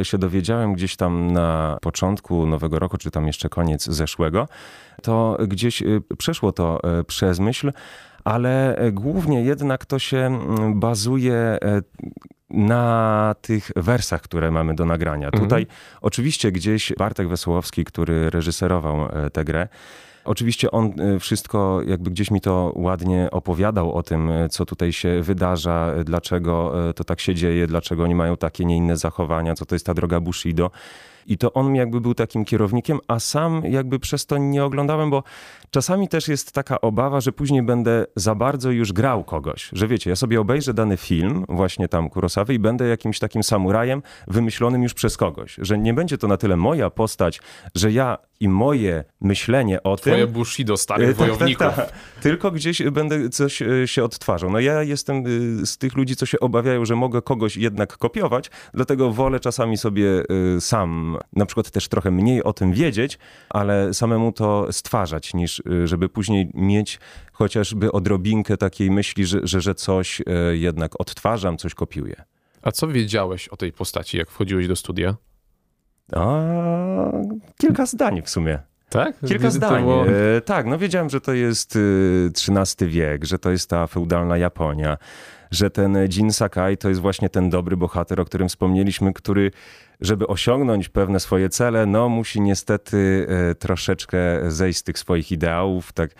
e, 0.00 0.04
się 0.04 0.18
dowiedziałem 0.18 0.72
gdzieś 0.72 0.96
tam 0.96 1.32
na 1.32 1.78
początku 1.82 2.46
nowego 2.46 2.78
roku, 2.78 2.98
czy 2.98 3.10
tam 3.10 3.26
jeszcze 3.26 3.48
koniec 3.48 3.84
zeszłego, 3.84 4.48
to 5.02 5.38
gdzieś 5.48 5.82
e, 5.82 5.86
przeszło 6.18 6.52
to 6.52 6.80
e, 6.82 7.04
przez 7.04 7.38
myśl, 7.38 7.72
ale 8.24 8.76
e, 8.76 8.92
głównie 8.92 9.42
jednak 9.42 9.86
to 9.86 9.98
się 9.98 10.18
mm, 10.18 10.80
bazuje 10.80 11.34
e, 11.34 11.82
na 12.50 13.34
tych 13.42 13.70
wersach, 13.76 14.22
które 14.22 14.50
mamy 14.50 14.74
do 14.74 14.84
nagrania. 14.84 15.26
Mhm. 15.26 15.44
Tutaj 15.44 15.66
oczywiście 16.00 16.52
gdzieś 16.52 16.92
Bartek 16.98 17.28
Wesołowski, 17.28 17.84
który 17.84 18.30
reżyserował 18.30 19.08
e, 19.26 19.30
tę 19.30 19.44
grę, 19.44 19.68
Oczywiście 20.24 20.70
on 20.70 20.92
e, 21.00 21.18
wszystko, 21.18 21.80
jakby 21.86 22.10
gdzieś 22.10 22.30
mi 22.30 22.40
to 22.40 22.72
ładnie 22.76 23.28
opowiadał 23.30 23.92
o 23.92 24.02
tym, 24.02 24.30
e, 24.30 24.48
co 24.48 24.66
tutaj 24.66 24.92
się 24.92 25.22
wydarza, 25.22 25.94
dlaczego 26.04 26.74
to 26.96 27.04
tak 27.04 27.20
się 27.20 27.34
dzieje, 27.34 27.66
dlaczego 27.66 28.04
oni 28.04 28.14
mają 28.14 28.36
takie, 28.36 28.64
nie 28.64 28.76
inne 28.76 28.96
zachowania, 28.96 29.54
co 29.54 29.66
to 29.66 29.74
jest 29.74 29.86
ta 29.86 29.94
droga 29.94 30.20
Bushido. 30.20 30.70
I 31.26 31.38
to 31.38 31.52
on 31.52 31.74
jakby 31.74 32.00
był 32.00 32.14
takim 32.14 32.44
kierownikiem, 32.44 32.98
a 33.08 33.18
sam 33.18 33.62
jakby 33.64 33.98
przez 33.98 34.26
to 34.26 34.38
nie 34.38 34.64
oglądałem, 34.64 35.10
bo 35.10 35.22
czasami 35.70 36.08
też 36.08 36.28
jest 36.28 36.52
taka 36.52 36.80
obawa, 36.80 37.20
że 37.20 37.32
później 37.32 37.62
będę 37.62 38.06
za 38.16 38.34
bardzo 38.34 38.70
już 38.70 38.92
grał 38.92 39.24
kogoś. 39.24 39.70
Że 39.72 39.88
wiecie, 39.88 40.10
ja 40.10 40.16
sobie 40.16 40.40
obejrzę 40.40 40.74
dany 40.74 40.96
film, 40.96 41.44
właśnie 41.48 41.88
tam 41.88 42.10
Kurosawy 42.10 42.54
i 42.54 42.58
będę 42.58 42.88
jakimś 42.88 43.18
takim 43.18 43.42
samurajem 43.42 44.02
wymyślonym 44.28 44.82
już 44.82 44.94
przez 44.94 45.16
kogoś. 45.16 45.56
Że 45.58 45.78
nie 45.78 45.94
będzie 45.94 46.18
to 46.18 46.28
na 46.28 46.36
tyle 46.36 46.56
moja 46.56 46.90
postać, 46.90 47.40
że 47.74 47.92
ja 47.92 48.18
i 48.40 48.48
moje 48.48 49.04
myślenie 49.20 49.82
o 49.82 49.96
tym... 49.96 50.12
Twoje 50.12 50.26
Bushido 50.26 50.74
E, 50.74 50.76
starych 50.76 51.08
tak, 51.08 51.16
wojowników. 51.16 51.66
Tak, 51.66 51.76
tak. 51.76 51.92
Tylko 52.22 52.50
gdzieś 52.50 52.82
będę 52.82 53.28
coś 53.28 53.62
e, 53.62 53.88
się 53.88 54.04
odtwarzał. 54.04 54.50
No 54.50 54.60
ja 54.60 54.82
jestem 54.82 55.24
e, 55.62 55.66
z 55.66 55.78
tych 55.78 55.96
ludzi, 55.96 56.16
co 56.16 56.26
się 56.26 56.40
obawiają, 56.40 56.84
że 56.84 56.96
mogę 56.96 57.22
kogoś 57.22 57.56
jednak 57.56 57.96
kopiować, 57.96 58.50
dlatego 58.74 59.12
wolę 59.12 59.40
czasami 59.40 59.76
sobie 59.76 60.24
sam, 60.60 61.16
na 61.32 61.46
przykład 61.46 61.70
też 61.70 61.88
trochę 61.88 62.10
mniej 62.10 62.42
o 62.42 62.52
tym 62.52 62.72
wiedzieć, 62.72 63.18
ale 63.50 63.94
samemu 63.94 64.32
to 64.32 64.72
stwarzać, 64.72 65.34
niż 65.34 65.59
e, 65.66 65.86
żeby 65.86 66.08
później 66.08 66.50
mieć 66.54 66.98
chociażby 67.32 67.92
odrobinkę 67.92 68.56
takiej 68.56 68.90
myśli, 68.90 69.26
że, 69.26 69.40
że, 69.42 69.60
że 69.60 69.74
coś 69.74 70.20
e, 70.20 70.24
jednak 70.56 71.00
odtwarzam, 71.00 71.56
coś 71.56 71.74
kopiuję. 71.74 72.22
A 72.62 72.72
co 72.72 72.88
wiedziałeś 72.88 73.48
o 73.48 73.56
tej 73.56 73.72
postaci, 73.72 74.16
jak 74.18 74.30
wchodziłeś 74.30 74.68
do 74.68 74.76
studia? 74.76 75.14
A, 76.12 76.42
kilka 77.58 77.86
zdań 77.86 78.22
w 78.22 78.30
sumie. 78.30 78.58
Tak? 78.88 79.14
Kilka 79.28 79.50
zdań. 79.50 79.82
było- 79.82 80.06
E, 80.08 80.40
tak, 80.40 80.66
no 80.66 80.78
wiedziałem, 80.78 81.10
że 81.10 81.20
to 81.20 81.32
jest 81.32 81.76
y, 81.76 82.30
XIII 82.48 82.90
wiek, 82.90 83.24
że 83.24 83.38
to 83.38 83.50
jest 83.50 83.70
ta 83.70 83.86
feudalna 83.86 84.36
Japonia, 84.38 84.96
że 85.50 85.70
ten 85.70 85.96
Jin 86.16 86.32
Sakai 86.32 86.76
to 86.76 86.88
jest 86.88 87.00
właśnie 87.00 87.28
ten 87.28 87.50
dobry 87.50 87.76
bohater, 87.76 88.20
o 88.20 88.24
którym 88.24 88.48
wspomnieliśmy, 88.48 89.12
który, 89.12 89.50
żeby 90.00 90.26
osiągnąć 90.26 90.88
pewne 90.88 91.20
swoje 91.20 91.48
cele, 91.48 91.86
no 91.86 92.08
musi 92.08 92.40
niestety 92.40 93.26
e, 93.50 93.54
troszeczkę 93.54 94.18
zejść 94.50 94.78
z 94.78 94.82
tych 94.82 94.98
swoich 94.98 95.32
ideałów, 95.32 95.92
tak 95.92 96.10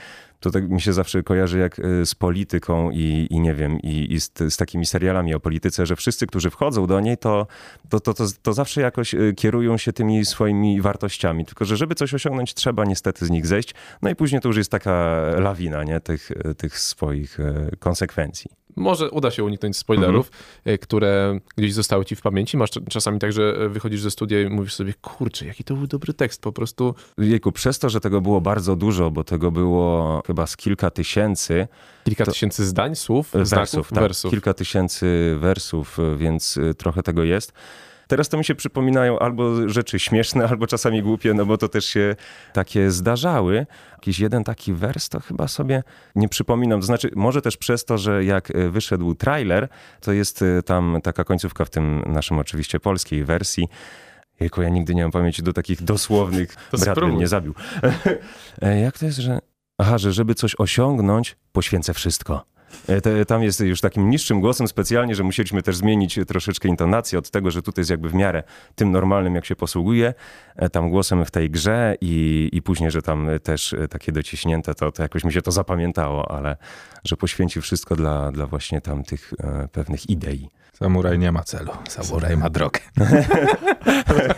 to 0.41 0.51
tak 0.51 0.71
mi 0.71 0.81
się 0.81 0.93
zawsze 0.93 1.23
kojarzy 1.23 1.59
jak 1.59 1.79
y, 1.79 2.07
z 2.07 2.15
polityką 2.15 2.91
i, 2.91 3.27
i 3.31 3.41
nie 3.41 3.55
wiem, 3.55 3.81
i, 3.81 4.13
i 4.13 4.21
z, 4.21 4.33
z 4.49 4.57
takimi 4.57 4.87
serialami 4.87 5.35
o 5.35 5.41
polityce, 5.41 5.87
że 5.87 5.97
wszyscy, 5.97 6.27
którzy 6.27 6.51
wchodzą 6.51 6.87
do 6.87 7.01
niej, 7.01 7.19
to, 7.19 7.47
to, 7.89 8.01
to, 8.01 8.15
to, 8.15 8.25
to 8.43 8.53
zawsze 8.53 8.81
jakoś 8.81 9.15
y, 9.15 9.35
kierują 9.37 9.77
się 9.77 9.93
tymi 9.93 10.25
swoimi 10.25 10.81
wartościami. 10.81 11.45
Tylko, 11.45 11.65
że 11.65 11.77
żeby 11.77 11.95
coś 11.95 12.15
osiągnąć, 12.15 12.55
trzeba 12.55 12.85
niestety 12.85 13.27
z 13.27 13.31
nich 13.31 13.47
zejść. 13.47 13.75
No 14.03 14.11
i 14.11 14.17
później 14.17 14.41
to 14.41 14.49
już 14.49 14.57
jest 14.57 14.71
taka 14.71 15.21
lawina, 15.39 15.85
nie? 15.85 16.01
Tych, 16.01 16.31
y, 16.31 16.55
tych 16.55 16.79
swoich 16.79 17.39
konsekwencji. 17.79 18.51
Może 18.77 19.11
uda 19.11 19.31
się 19.31 19.45
uniknąć 19.45 19.77
spoilerów, 19.77 20.31
Mhm. 20.59 20.79
które 20.79 21.39
gdzieś 21.57 21.75
zostały 21.75 22.05
ci 22.05 22.17
w 22.17 22.21
pamięci. 22.23 22.57
Masz 22.57 22.71
cz- 22.71 22.89
czasami 22.89 23.19
tak, 23.19 23.33
że 23.33 23.69
wychodzisz 23.69 24.01
ze 24.01 24.11
studia 24.11 24.41
i 24.41 24.49
mówisz 24.49 24.75
sobie, 24.75 24.95
kurczę, 25.01 25.47
jaki 25.47 25.65
to 25.65 25.75
był 25.75 25.87
dobry 25.87 26.15
tekst, 26.15 26.43
po 26.43 26.53
prostu 26.53 26.95
Jejku, 27.19 27.53
przez 27.53 27.79
to, 27.79 27.89
że 27.91 28.01
tego 28.01 28.21
było 28.21 28.41
bardzo 28.41 28.77
dużo, 28.77 29.11
bo 29.11 29.25
tego 29.25 29.51
było 29.51 30.23
chyba 30.31 30.47
z 30.47 30.57
kilka 30.57 30.91
tysięcy, 30.91 31.69
kilka 32.05 32.25
To- 32.25 32.33
tysięcy 32.33 32.67
zdań, 32.67 32.97
słów, 32.97 33.31
Wersów, 33.33 33.49
znaków, 33.49 33.91
tak. 33.91 33.99
wersów. 33.99 34.31
Kilka 34.31 34.55
tysięcy 34.55 35.37
wersów, 35.39 35.99
więc 36.17 36.57
y, 36.57 36.75
trochę 36.75 37.03
tego 37.03 37.25
jest. 37.25 37.53
Teraz 38.09 38.29
to 38.29 38.39
mi 38.39 38.45
się 38.45 38.55
przypominają 38.55 39.19
albo 39.19 39.69
rzeczy 39.69 39.99
śmieszne, 39.99 40.45
albo 40.51 40.67
czasami 40.67 41.03
głupie, 41.03 41.35
no 41.35 41.47
bo 41.47 41.59
to 41.59 41.69
też 41.69 41.85
się 41.85 42.17
takie 42.53 42.91
zdarzały. 42.91 43.67
Jakiś 43.93 44.19
jeden 44.19 44.45
taki 44.45 44.73
wers 44.73 45.09
to 45.09 45.21
chyba 45.21 45.49
sobie 45.49 45.83
nie 46.15 46.29
przypominam. 46.29 46.81
To 46.81 46.87
znaczy, 46.87 47.11
może 47.17 47.43
też 47.43 47.57
przez 47.57 47.85
to, 47.85 47.99
że 47.99 48.25
jak 48.25 48.51
y, 48.51 48.71
wyszedł 48.71 49.15
trailer, 49.15 49.69
to 50.01 50.13
jest 50.13 50.43
y, 50.43 50.63
tam 50.63 50.99
taka 51.03 51.25
końcówka 51.25 51.65
w 51.65 51.71
tym 51.71 52.03
naszym 52.07 52.39
oczywiście 52.39 52.81
polskiej 52.81 53.25
wersji. 53.25 53.69
Jejku, 54.41 54.63
ja 54.63 54.69
nigdy 54.69 54.95
nie 54.95 55.03
mam 55.03 55.11
pamięci 55.11 55.43
do 55.43 55.53
takich 55.53 55.83
dosłownych, 55.83 56.57
To 56.71 56.79
brat 56.79 56.99
mnie 56.99 57.29
zabił. 57.29 57.55
E, 58.63 58.81
jak 58.81 58.99
to 58.99 59.07
jest, 59.07 59.19
że... 59.19 59.39
Aha, 59.81 59.99
że 59.99 60.13
żeby 60.13 60.35
coś 60.35 60.55
osiągnąć, 60.59 61.37
poświęcę 61.53 61.95
wszystko. 61.95 62.45
E, 62.89 63.01
te- 63.01 63.25
Tam 63.25 63.43
jest 63.43 63.61
już 63.61 63.81
takim 63.81 64.11
niższym 64.11 64.41
głosem 64.41 64.69
specjalnie, 64.69 65.15
że 65.15 65.23
musieliśmy 65.23 65.63
też 65.63 65.77
zmienić 65.77 66.19
troszeczkę 66.29 66.69
intonację 66.69 67.19
od 67.19 67.31
tego, 67.31 67.51
że 67.51 67.63
tutaj 67.63 67.81
jest 67.83 67.91
jakby 67.91 68.09
w 68.09 68.15
miarę 68.15 68.43
tym 68.75 68.91
normalnym, 68.91 69.35
jak 69.35 69.45
się 69.47 69.57
posługuje, 69.57 70.15
e, 70.57 70.69
tam 70.71 70.91
głosem 70.91 71.25
w 71.25 71.31
tej 71.31 71.51
grze 71.51 71.95
i, 72.01 72.49
i 72.53 72.63
później, 72.63 72.91
że 72.91 73.03
tam 73.03 73.29
też 73.43 73.73
e, 73.73 73.89
takie 73.89 74.13
dociśnięte, 74.13 74.75
to, 74.75 74.93
to 74.93 75.03
jakoś 75.03 75.25
mi 75.25 75.33
się 75.33 75.43
to 75.43 75.53
zapamiętało, 75.53 76.31
ale 76.31 76.57
że 77.05 77.17
poświęci 77.17 77.61
wszystko 77.61 77.97
dla, 77.97 78.33
dla 78.33 78.47
właśnie 78.47 78.81
tam 78.81 79.03
tych 79.05 79.33
e, 79.41 79.69
pewnych 79.73 80.11
idei. 80.11 80.49
Samuraj 80.73 81.19
nie 81.19 81.33
ma 81.33 81.43
celu, 81.43 81.73
samuraj 81.89 82.37
ma 82.37 82.51
drogę. 82.51 82.81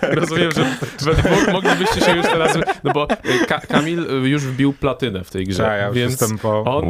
Rozumiem, 0.02 0.50
że 0.52 0.64
we 1.00 1.14
dwóch 1.22 1.52
moglibyście 1.52 2.00
się 2.00 2.16
już 2.16 2.26
teraz... 2.26 2.58
No 2.84 2.92
bo 2.92 3.06
Ka- 3.48 3.60
Kamil 3.60 4.06
już 4.30 4.42
wbił 4.46 4.72
platynę 4.72 5.24
w 5.24 5.30
tej 5.30 5.44
grze, 5.46 5.62
Ja, 5.62 5.76
ja 5.76 5.86
już 5.86 5.96
więc 5.96 6.10
jestem 6.20 6.38
po... 6.38 6.64
on... 6.64 6.84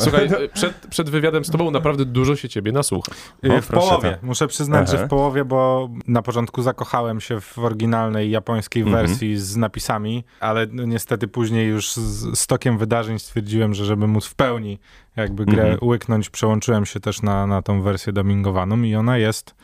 Słuchaj, 0.00 0.28
przed, 0.70 0.86
przed 0.90 1.10
wywiadem 1.10 1.44
z 1.44 1.50
tobą 1.50 1.70
naprawdę 1.70 2.04
dużo 2.04 2.36
się 2.36 2.48
ciebie 2.48 2.72
nasłucha. 2.72 3.12
Y, 3.44 3.52
O, 3.52 3.62
w 3.62 3.66
proszę, 3.66 3.88
połowie. 3.88 4.10
tak. 4.10 4.22
Muszę 4.22 4.46
przyznać, 4.48 4.88
Aha. 4.88 4.98
że 4.98 5.06
w 5.06 5.08
połowie, 5.10 5.44
bo 5.44 5.88
na 6.06 6.22
początku 6.22 6.62
zakochałem 6.62 7.20
się 7.20 7.40
w 7.40 7.58
oryginalnej 7.58 8.30
japońskiej 8.30 8.82
Mhm. 8.82 9.06
wersji 9.06 9.36
z 9.36 9.56
napisami, 9.56 10.24
ale 10.40 10.66
no, 10.72 10.84
niestety 10.84 11.28
później 11.28 11.68
już 11.68 11.92
z 11.92 12.38
z 12.38 12.46
tokiem 12.46 12.78
wydarzeń 12.78 13.18
stwierdziłem, 13.18 13.74
że 13.74 13.84
żeby 13.84 14.06
móc 14.06 14.26
w 14.26 14.34
pełni 14.34 14.78
jakby 15.16 15.44
grę 15.44 15.62
Mhm. 15.62 15.78
łyknąć, 15.88 16.30
przełączyłem 16.30 16.86
się 16.86 17.00
też 17.00 17.22
na, 17.22 17.46
na 17.46 17.62
tą 17.62 17.82
wersję 17.82 18.12
dubbingowaną 18.12 18.82
i 18.82 18.94
ona 18.94 19.18
jest 19.18 19.54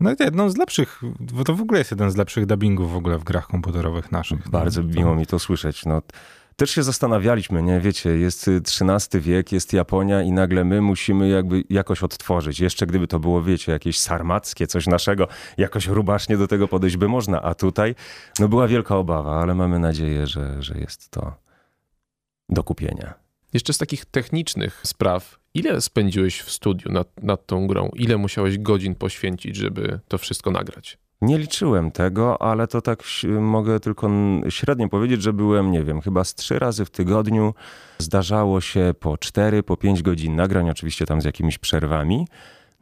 no 0.00 0.10
jedną 0.20 0.50
z 0.50 0.56
lepszych, 0.56 1.00
bo 1.20 1.44
to 1.44 1.54
w 1.54 1.60
ogóle 1.60 1.78
jest 1.80 1.90
jeden 1.90 2.10
z 2.10 2.16
lepszych 2.16 2.46
dubbingów 2.46 2.92
w 2.92 2.96
ogóle 2.96 3.18
w 3.18 3.24
grach 3.24 3.46
komputerowych 3.46 4.12
naszych. 4.12 4.48
Bardzo 4.48 4.82
No, 4.82 4.88
miło 4.88 5.14
mi 5.14 5.26
to 5.26 5.38
słyszeć. 5.38 5.86
No, 5.86 6.02
też 6.60 6.70
się 6.70 6.82
zastanawialiśmy, 6.82 7.62
nie? 7.62 7.80
Wiecie, 7.80 8.10
jest 8.10 8.48
y, 8.48 8.60
XIII 8.80 9.20
wiek, 9.20 9.52
jest 9.52 9.72
Japonia 9.72 10.22
i 10.22 10.32
nagle 10.32 10.64
my 10.64 10.80
musimy 10.80 11.28
jakby 11.28 11.64
jakoś 11.70 12.02
odtworzyć. 12.02 12.60
Jeszcze 12.60 12.86
gdyby 12.86 13.06
to 13.06 13.20
było, 13.20 13.42
wiecie, 13.42 13.72
jakieś 13.72 13.98
sarmackie, 13.98 14.66
coś 14.66 14.86
naszego, 14.86 15.28
jakoś 15.56 15.86
rubasznie 15.86 16.36
do 16.36 16.48
tego 16.48 16.68
podejść 16.68 16.96
by 16.96 17.08
można. 17.08 17.42
A 17.42 17.54
tutaj, 17.54 17.94
no 18.38 18.48
była 18.48 18.68
wielka 18.68 18.96
obawa, 18.96 19.40
ale 19.40 19.54
mamy 19.54 19.78
nadzieję, 19.78 20.26
że, 20.26 20.62
że 20.62 20.78
jest 20.78 21.10
to 21.10 21.34
do 22.48 22.62
kupienia. 22.62 23.14
Jeszcze 23.52 23.72
z 23.72 23.78
takich 23.78 24.04
technicznych 24.04 24.80
spraw, 24.84 25.38
ile 25.54 25.80
spędziłeś 25.80 26.40
w 26.40 26.50
studiu 26.50 26.92
nad, 26.92 27.22
nad 27.22 27.46
tą 27.46 27.66
grą? 27.66 27.90
Ile 27.94 28.16
musiałeś 28.16 28.58
godzin 28.58 28.94
poświęcić, 28.94 29.56
żeby 29.56 30.00
to 30.08 30.18
wszystko 30.18 30.50
nagrać? 30.50 30.98
Nie 31.22 31.38
liczyłem 31.38 31.90
tego, 31.90 32.42
ale 32.42 32.66
to 32.66 32.82
tak 32.82 33.02
mogę 33.40 33.80
tylko 33.80 34.10
średnio 34.48 34.88
powiedzieć, 34.88 35.22
że 35.22 35.32
byłem, 35.32 35.72
nie 35.72 35.84
wiem, 35.84 36.00
chyba 36.00 36.24
z 36.24 36.34
trzy 36.34 36.58
razy 36.58 36.84
w 36.84 36.90
tygodniu. 36.90 37.54
Zdarzało 37.98 38.60
się 38.60 38.94
po 39.00 39.18
cztery, 39.18 39.62
po 39.62 39.76
pięć 39.76 40.02
godzin 40.02 40.36
nagrań, 40.36 40.70
oczywiście 40.70 41.06
tam 41.06 41.20
z 41.20 41.24
jakimiś 41.24 41.58
przerwami. 41.58 42.26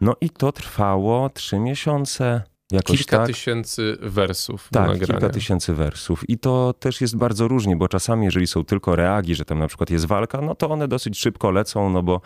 No 0.00 0.14
i 0.20 0.30
to 0.30 0.52
trwało 0.52 1.30
trzy 1.30 1.58
miesiące. 1.58 2.42
Jakoś 2.70 2.98
Kilka 2.98 3.18
tak. 3.18 3.26
tysięcy 3.26 3.96
wersów 4.00 4.68
Tak, 4.72 4.88
nagrania. 4.88 5.06
kilka 5.06 5.30
tysięcy 5.34 5.74
wersów. 5.74 6.30
I 6.30 6.38
to 6.38 6.74
też 6.78 7.00
jest 7.00 7.16
bardzo 7.16 7.48
różnie, 7.48 7.76
bo 7.76 7.88
czasami, 7.88 8.24
jeżeli 8.24 8.46
są 8.46 8.64
tylko 8.64 8.96
reagi, 8.96 9.34
że 9.34 9.44
tam 9.44 9.58
na 9.58 9.68
przykład 9.68 9.90
jest 9.90 10.06
walka, 10.06 10.40
no 10.40 10.54
to 10.54 10.70
one 10.70 10.88
dosyć 10.88 11.18
szybko 11.18 11.50
lecą, 11.50 11.90
no 11.90 12.02
bo 12.02 12.20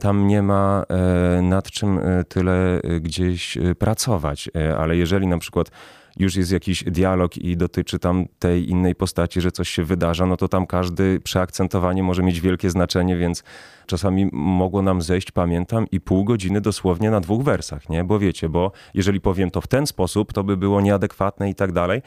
tam 0.00 0.26
nie 0.26 0.42
ma 0.42 0.84
e, 0.88 1.42
nad 1.42 1.70
czym 1.70 1.98
e, 1.98 2.24
tyle 2.24 2.80
e, 2.82 3.00
gdzieś 3.00 3.56
e, 3.56 3.74
pracować. 3.74 4.50
E, 4.56 4.76
Ale 4.76 4.96
jeżeli 4.96 5.26
na 5.26 5.38
przykład 5.38 5.70
już 6.16 6.36
jest 6.36 6.52
jakiś 6.52 6.84
dialog 6.84 7.36
i 7.36 7.56
dotyczy 7.56 7.98
tam 7.98 8.26
tej 8.38 8.70
innej 8.70 8.94
postaci, 8.94 9.40
że 9.40 9.52
coś 9.52 9.68
się 9.68 9.84
wydarza, 9.84 10.26
no 10.26 10.36
to 10.36 10.48
tam 10.48 10.66
każdy 10.66 11.20
przeakcentowanie 11.20 12.02
może 12.02 12.22
mieć 12.22 12.40
wielkie 12.40 12.70
znaczenie, 12.70 13.16
więc 13.16 13.44
czasami 13.86 14.28
mogło 14.32 14.82
nam 14.82 15.02
zejść, 15.02 15.30
pamiętam, 15.30 15.86
i 15.92 16.00
pół 16.00 16.24
godziny 16.24 16.60
dosłownie 16.60 17.10
na 17.10 17.20
dwóch 17.20 17.44
wersach, 17.44 17.88
nie? 17.88 18.04
Bo 18.04 18.18
wiecie, 18.18 18.48
bo 18.48 18.72
jeżeli 18.94 19.20
powiem 19.20 19.50
to 19.50 19.60
w 19.60 19.66
ten 19.66 19.86
sposób, 19.86 20.32
to 20.32 20.44
by 20.44 20.56
było 20.56 20.80
nieadekwatne 20.80 21.50
i 21.50 21.54
tak 21.54 21.72
dalej. 21.72 22.02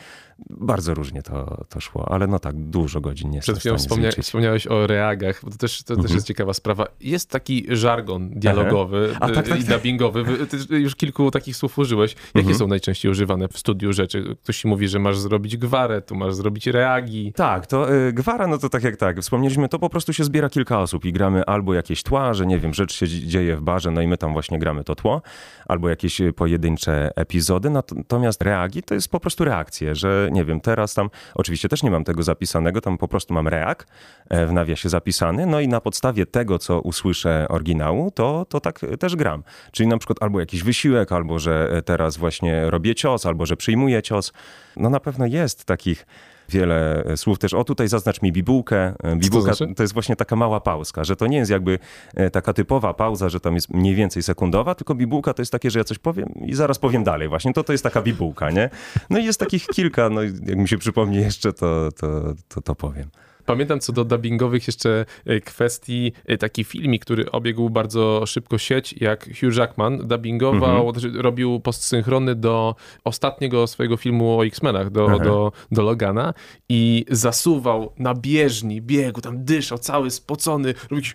Bardzo 0.50 0.94
różnie 0.94 1.22
to, 1.24 1.66
to 1.70 1.80
szło, 1.80 2.12
ale 2.12 2.28
no 2.28 2.40
tak, 2.40 2.56
dużo 2.56 3.02
godzin 3.02 3.30
nie 3.30 3.40
Przed 3.40 3.60
chwilą 3.60 3.78
wspomnia, 3.78 4.12
wspomniałeś 4.22 4.68
o 4.68 4.88
reagach, 4.88 5.42
bo 5.44 5.52
to 5.52 5.58
też, 5.58 5.84
to 5.84 5.94
mhm. 5.94 6.08
też 6.08 6.16
jest 6.16 6.28
ciekawa 6.28 6.54
sprawa. 6.54 6.88
Jest 7.02 7.30
taki 7.30 7.66
żargon 7.70 8.30
dialogowy 8.30 9.16
A, 9.20 9.30
tak, 9.30 9.48
tak, 9.48 9.60
i 9.60 9.64
tak. 9.64 9.76
dubbingowy. 9.76 10.26
Ty 10.48 10.80
już 10.80 10.96
kilku 10.96 11.32
takich 11.32 11.56
słów 11.56 11.80
użyłeś. 11.80 12.16
Jakie 12.26 12.40
mhm. 12.40 12.58
są 12.58 12.68
najczęściej 12.68 13.12
używane 13.12 13.48
w 13.48 13.58
studiu 13.58 13.94
rzeczy? 14.00 14.36
Ktoś 14.44 14.58
ci 14.58 14.68
mówi, 14.68 14.88
że 14.88 15.00
masz 15.00 15.20
zrobić 15.20 15.58
gwarę, 15.58 16.02
tu 16.02 16.16
masz 16.16 16.34
zrobić 16.34 16.68
reagi. 16.68 17.34
Tak, 17.36 17.68
to 17.68 17.94
y, 17.94 18.14
gwara, 18.14 18.48
no 18.48 18.58
to 18.58 18.70
tak 18.70 18.84
jak 18.84 18.98
tak, 18.98 19.20
wspomnieliśmy, 19.20 19.70
to 19.70 19.80
po 19.80 19.90
prostu 19.90 20.14
się 20.14 20.24
zbiera 20.24 20.50
kilka 20.50 20.80
osób 20.80 21.06
i 21.06 21.14
gramy 21.14 21.46
albo 21.46 21.74
jakieś 21.74 22.04
tła, 22.04 22.34
że 22.34 22.46
nie 22.46 22.60
wiem, 22.60 22.74
rzecz 22.74 22.94
się 22.94 23.08
dzieje 23.08 23.56
w 23.56 23.62
barze, 23.62 23.92
no 23.92 24.02
i 24.02 24.08
my 24.08 24.18
tam 24.18 24.34
właśnie 24.34 24.60
gramy 24.60 24.84
to 24.84 24.96
tło, 24.96 25.22
albo 25.68 25.90
jakieś 25.90 26.22
pojedyncze 26.36 27.12
epizody, 27.16 27.70
natomiast 27.70 28.42
reagi 28.42 28.84
to 28.84 28.94
jest 28.94 29.10
po 29.12 29.20
prostu 29.20 29.46
reakcje, 29.46 29.96
że 29.96 30.30
nie 30.32 30.46
wiem, 30.46 30.62
teraz 30.62 30.94
tam, 30.94 31.10
oczywiście 31.36 31.70
też 31.70 31.84
nie 31.84 31.92
mam 31.92 32.04
tego 32.04 32.24
zapisanego, 32.24 32.82
tam 32.82 32.98
po 32.98 33.08
prostu 33.08 33.34
mam 33.34 33.48
reak 33.48 33.88
e, 34.30 34.46
w 34.46 34.54
nawiasie 34.54 34.90
zapisany, 34.90 35.46
no 35.46 35.60
i 35.60 35.68
na 35.68 35.82
podstawie 35.82 36.26
tego, 36.26 36.60
co 36.60 36.82
usłyszę 36.82 37.46
oryginału, 37.50 38.12
to, 38.12 38.46
to 38.50 38.60
tak 38.60 38.80
też 39.00 39.16
gram. 39.16 39.44
Czyli 39.72 39.90
na 39.90 39.98
przykład 39.98 40.18
albo 40.22 40.40
jakiś 40.40 40.64
wysiłek, 40.64 41.12
albo 41.12 41.40
że 41.40 41.82
teraz 41.86 42.18
właśnie 42.18 42.70
robię 42.70 42.96
cios, 42.96 43.26
albo 43.26 43.46
że 43.46 43.58
przyjmuję 43.58 43.89
cios. 44.02 44.34
No 44.78 44.90
na 44.90 45.00
pewno 45.00 45.26
jest 45.26 45.66
takich 45.66 46.06
wiele 46.50 47.04
słów 47.16 47.40
też. 47.40 47.54
O, 47.54 47.64
tutaj 47.64 47.88
zaznacz 47.88 48.22
mi 48.22 48.32
bibułkę. 48.32 48.94
Bibułka 49.16 49.50
to, 49.50 49.56
znaczy? 49.56 49.76
to, 49.76 49.84
jest 49.84 49.94
właśnie 49.94 50.16
taka 50.16 50.36
mała 50.36 50.60
pauska, 50.60 51.04
że 51.04 51.16
to 51.16 51.28
nie 51.28 51.38
jest 51.38 51.52
jakby 51.52 51.80
e, 52.16 52.30
taka 52.30 52.54
typowa 52.54 52.94
pauza, 52.94 53.30
że 53.30 53.40
tam 53.40 53.56
jest 53.56 53.70
mniej 53.70 53.96
więcej 53.96 54.24
sekundowa, 54.24 54.76
tylko 54.76 54.96
bibułka 54.96 55.34
to 55.34 55.42
jest 55.42 55.52
takie, 55.52 55.72
że 55.72 55.80
ja 55.80 55.84
coś 55.84 56.00
powiem 56.00 56.34
i 56.46 56.54
zaraz 56.54 56.80
powiem 56.80 57.04
dalej 57.04 57.28
właśnie. 57.28 57.54
To 57.54 57.64
to 57.64 57.72
jest 57.72 57.84
taka 57.84 58.02
bibułka, 58.02 58.52
nie? 58.52 58.70
No 59.10 59.20
i 59.20 59.26
jest 59.26 59.40
takich 59.40 59.68
kilka, 59.68 60.10
no 60.10 60.22
jak 60.24 60.58
mi 60.58 60.68
się 60.68 60.78
przypomni 60.78 61.18
jeszcze, 61.18 61.54
to, 61.54 61.90
to, 61.92 62.34
to, 62.48 62.62
to 62.62 62.76
powiem. 62.76 63.10
Pamiętam 63.50 63.80
co 63.80 63.94
do 63.94 64.06
dubbingowych 64.06 64.68
jeszcze 64.68 65.06
e, 65.26 65.40
kwestii, 65.40 66.12
e, 66.26 66.38
taki 66.38 66.64
filmik, 66.64 67.06
który 67.06 67.32
obiegł 67.32 67.70
bardzo 67.70 68.26
szybko 68.26 68.58
sieć, 68.58 68.94
jak 68.94 69.30
Hugh 69.40 69.56
Jackman 69.56 70.08
dubbingował, 70.08 70.88
mhm. 70.88 71.00
Znaczy 71.00 71.22
robił 71.22 71.60
postsynchrony 71.60 72.36
do 72.36 72.76
ostatniego 73.04 73.68
swojego 73.68 73.98
filmu 73.98 74.40
o 74.40 74.46
X-Menach, 74.46 74.90
do, 74.90 75.20
do, 75.20 75.52
do 75.72 75.82
Logana 75.82 76.34
i 76.70 77.06
zasuwał 77.10 77.94
na 78.00 78.14
bieżni, 78.14 78.82
biegł, 78.82 79.22
tam 79.22 79.44
dyszał, 79.44 79.78
cały 79.78 80.12
spocony, 80.12 80.74
robił 80.90 81.06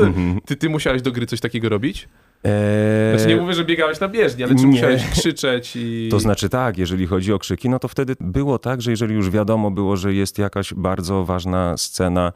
mhm. 0.00 0.40
ty, 0.40 0.56
ty 0.56 0.68
musiałeś 0.68 1.02
do 1.02 1.12
gry 1.12 1.26
coś 1.26 1.40
takiego 1.40 1.68
robić? 1.68 2.08
Eee... 2.44 3.18
Znaczy 3.18 3.34
nie 3.34 3.40
mówię, 3.40 3.54
że 3.54 3.64
biegałeś 3.64 4.00
na 4.00 4.08
bieżni, 4.08 4.44
ale 4.44 4.54
czy 4.54 4.60
nie. 4.60 4.66
musiałeś 4.66 5.06
krzyczeć 5.10 5.72
i... 5.76 6.08
To 6.10 6.20
znaczy 6.20 6.48
tak, 6.48 6.78
jeżeli 6.78 7.06
chodzi 7.06 7.32
o 7.32 7.38
krzyki, 7.38 7.68
no 7.68 7.78
to 7.78 7.88
wtedy 7.88 8.16
było 8.20 8.58
tak, 8.58 8.82
że 8.82 8.90
jeżeli 8.90 9.14
już 9.14 9.30
wiadomo 9.30 9.70
było, 9.70 9.96
że 9.96 10.14
jest 10.14 10.38
jakaś 10.38 10.74
bardzo 10.74 11.24
ważna 11.24 11.76
scena 11.76 12.32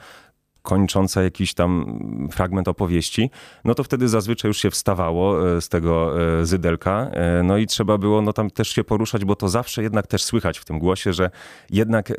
kończąca 0.65 1.23
jakiś 1.23 1.55
tam 1.55 1.99
fragment 2.33 2.69
opowieści, 2.69 3.31
no 3.65 3.75
to 3.75 3.85
wtedy 3.85 4.09
zazwyczaj 4.09 4.49
już 4.49 4.59
się 4.59 4.71
wstawało 4.71 5.57
e, 5.57 5.61
z 5.61 5.69
tego 5.69 6.23
e, 6.41 6.47
zydelka, 6.47 7.11
e, 7.13 7.43
no 7.43 7.57
i 7.57 7.67
trzeba 7.67 7.99
było 7.99 8.23
no 8.23 8.33
tam 8.33 8.51
też 8.51 8.69
się 8.69 8.85
poruszać, 8.85 9.25
bo 9.25 9.37
to 9.37 9.49
zawsze 9.49 9.83
jednak 9.83 10.07
też 10.07 10.25
słychać 10.25 10.59
w 10.59 10.65
tym 10.65 10.79
głosie, 10.79 11.13
że 11.13 11.31
jednak 11.71 12.13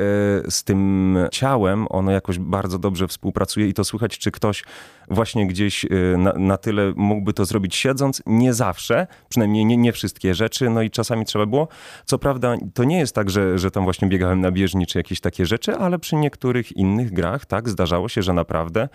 z 0.50 0.64
tym 0.64 1.18
ciałem 1.32 1.88
ono 1.90 2.12
jakoś 2.12 2.40
bardzo 2.40 2.80
dobrze 2.80 3.08
współpracuje 3.08 3.68
i 3.68 3.74
to 3.74 3.84
słychać, 3.84 4.18
czy 4.18 4.32
ktoś 4.32 4.64
właśnie 5.10 5.48
gdzieś 5.48 5.86
na, 6.18 6.34
na 6.34 6.58
tyle 6.58 6.94
mógłby 6.96 7.34
to 7.34 7.46
zrobić 7.46 7.76
siedząc, 7.76 8.24
nie 8.26 8.54
zawsze, 8.54 9.08
przynajmniej 9.30 9.66
nie, 9.66 9.78
nie 9.78 9.92
wszystkie 9.92 10.36
rzeczy, 10.36 10.70
no 10.70 10.82
i 10.82 10.90
czasami 10.90 11.26
trzeba 11.26 11.46
było. 11.46 11.68
Co 12.06 12.20
prawda 12.20 12.56
to 12.74 12.84
nie 12.84 12.98
jest 12.98 13.16
tak, 13.16 13.30
że, 13.30 13.60
że 13.60 13.72
tam 13.72 13.84
właśnie 13.84 14.08
biegałem 14.08 14.42
na 14.42 14.52
bieżni 14.52 14.88
czy 14.88 14.98
jakieś 14.98 15.20
takie 15.20 15.46
rzeczy, 15.46 15.76
ale 15.76 16.00
przy 16.00 16.16
niektórych 16.16 16.78
innych 16.78 17.14
grach 17.14 17.46
tak 17.46 17.70
zdarzało 17.70 18.10
się, 18.10 18.22
że 18.22 18.34
naprawdę 18.36 18.88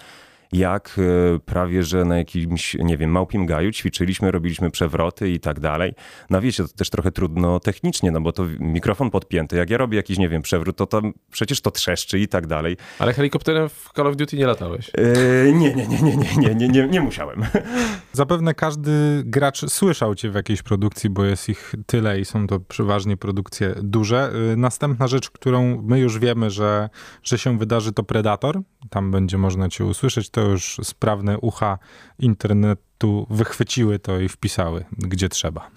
jak 0.52 0.96
e, 0.98 1.38
prawie, 1.38 1.82
że 1.82 2.04
na 2.04 2.18
jakimś, 2.18 2.74
nie 2.74 2.96
wiem, 2.96 3.10
małpim 3.10 3.46
gaju 3.46 3.72
ćwiczyliśmy, 3.72 4.30
robiliśmy 4.30 4.70
przewroty 4.70 5.30
i 5.30 5.40
tak 5.40 5.60
dalej. 5.60 5.94
No 6.30 6.40
wiecie, 6.40 6.62
to 6.62 6.68
też 6.68 6.90
trochę 6.90 7.12
trudno 7.12 7.60
technicznie, 7.60 8.10
no 8.10 8.20
bo 8.20 8.32
to 8.32 8.46
mikrofon 8.60 9.10
podpięty. 9.10 9.56
Jak 9.56 9.70
ja 9.70 9.78
robię 9.78 9.96
jakiś, 9.96 10.18
nie 10.18 10.28
wiem, 10.28 10.42
przewrót, 10.42 10.76
to 10.76 10.86
tam 10.86 11.12
przecież 11.30 11.60
to 11.60 11.70
trzeszczy 11.70 12.18
i 12.18 12.28
tak 12.28 12.46
dalej. 12.46 12.76
Ale 12.98 13.12
helikopterem 13.12 13.68
w 13.68 13.90
Call 13.96 14.06
of 14.06 14.16
Duty 14.16 14.36
nie 14.36 14.46
latałeś? 14.46 14.90
Yy, 14.98 15.52
nie, 15.52 15.74
nie, 15.74 15.86
nie, 15.86 16.02
nie, 16.02 16.16
nie, 16.16 16.36
nie, 16.36 16.54
nie, 16.54 16.68
nie, 16.68 16.88
nie 16.88 17.00
musiałem. 17.00 17.42
Zapewne 18.12 18.54
każdy 18.54 19.22
gracz 19.24 19.70
słyszał 19.70 20.14
cię 20.14 20.30
w 20.30 20.34
jakiejś 20.34 20.62
produkcji, 20.62 21.10
bo 21.10 21.24
jest 21.24 21.48
ich 21.48 21.72
tyle 21.86 22.20
i 22.20 22.24
są 22.24 22.46
to 22.46 22.60
przeważnie 22.60 23.16
produkcje 23.16 23.74
duże. 23.82 24.32
Następna 24.56 25.06
rzecz, 25.06 25.30
którą 25.30 25.82
my 25.82 26.00
już 26.00 26.18
wiemy, 26.18 26.50
że, 26.50 26.88
że 27.22 27.38
się 27.38 27.58
wydarzy, 27.58 27.92
to 27.92 28.02
Predator. 28.02 28.60
Tam 28.90 29.10
będzie 29.10 29.38
można 29.38 29.68
cię 29.68 29.84
usłyszeć. 29.84 30.30
To 30.30 30.39
to 30.40 30.48
już 30.48 30.80
sprawne 30.82 31.38
ucha 31.38 31.78
internetu 32.18 33.26
wychwyciły 33.30 33.98
to 33.98 34.20
i 34.20 34.28
wpisały, 34.28 34.84
gdzie 34.98 35.28
trzeba. 35.28 35.70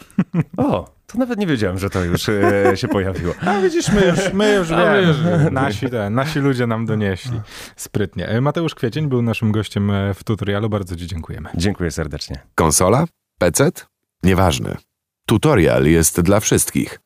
O, 0.57 0.95
to 1.07 1.17
nawet 1.17 1.39
nie 1.39 1.47
wiedziałem, 1.47 1.77
że 1.77 1.89
to 1.89 2.03
już 2.03 2.29
e, 2.29 2.77
się 2.77 2.87
pojawiło. 2.87 3.33
A 3.41 3.61
widzisz, 3.61 3.91
my 3.91 4.05
już, 4.05 4.33
my 4.33 4.53
już 4.53 4.69
wiemy. 4.69 5.51
Nasi, 5.51 5.89
te, 5.89 6.09
nasi 6.09 6.39
ludzie 6.39 6.67
nam 6.67 6.85
donieśli. 6.85 7.41
Sprytnie. 7.75 8.27
E, 8.27 8.41
Mateusz 8.41 8.75
Kwiecień 8.75 9.07
był 9.07 9.21
naszym 9.21 9.51
gościem 9.51 9.91
e, 9.91 10.13
w 10.13 10.23
tutorialu. 10.23 10.69
Bardzo 10.69 10.95
ci 10.95 11.07
dziękujemy. 11.07 11.49
Dziękuję 11.55 11.91
serdecznie. 11.91 12.39
Konsola? 12.55 13.05
PC? 13.39 13.71
Nieważne. 14.23 14.77
Tutorial 15.25 15.85
jest 15.85 16.21
dla 16.21 16.39
wszystkich. 16.39 16.99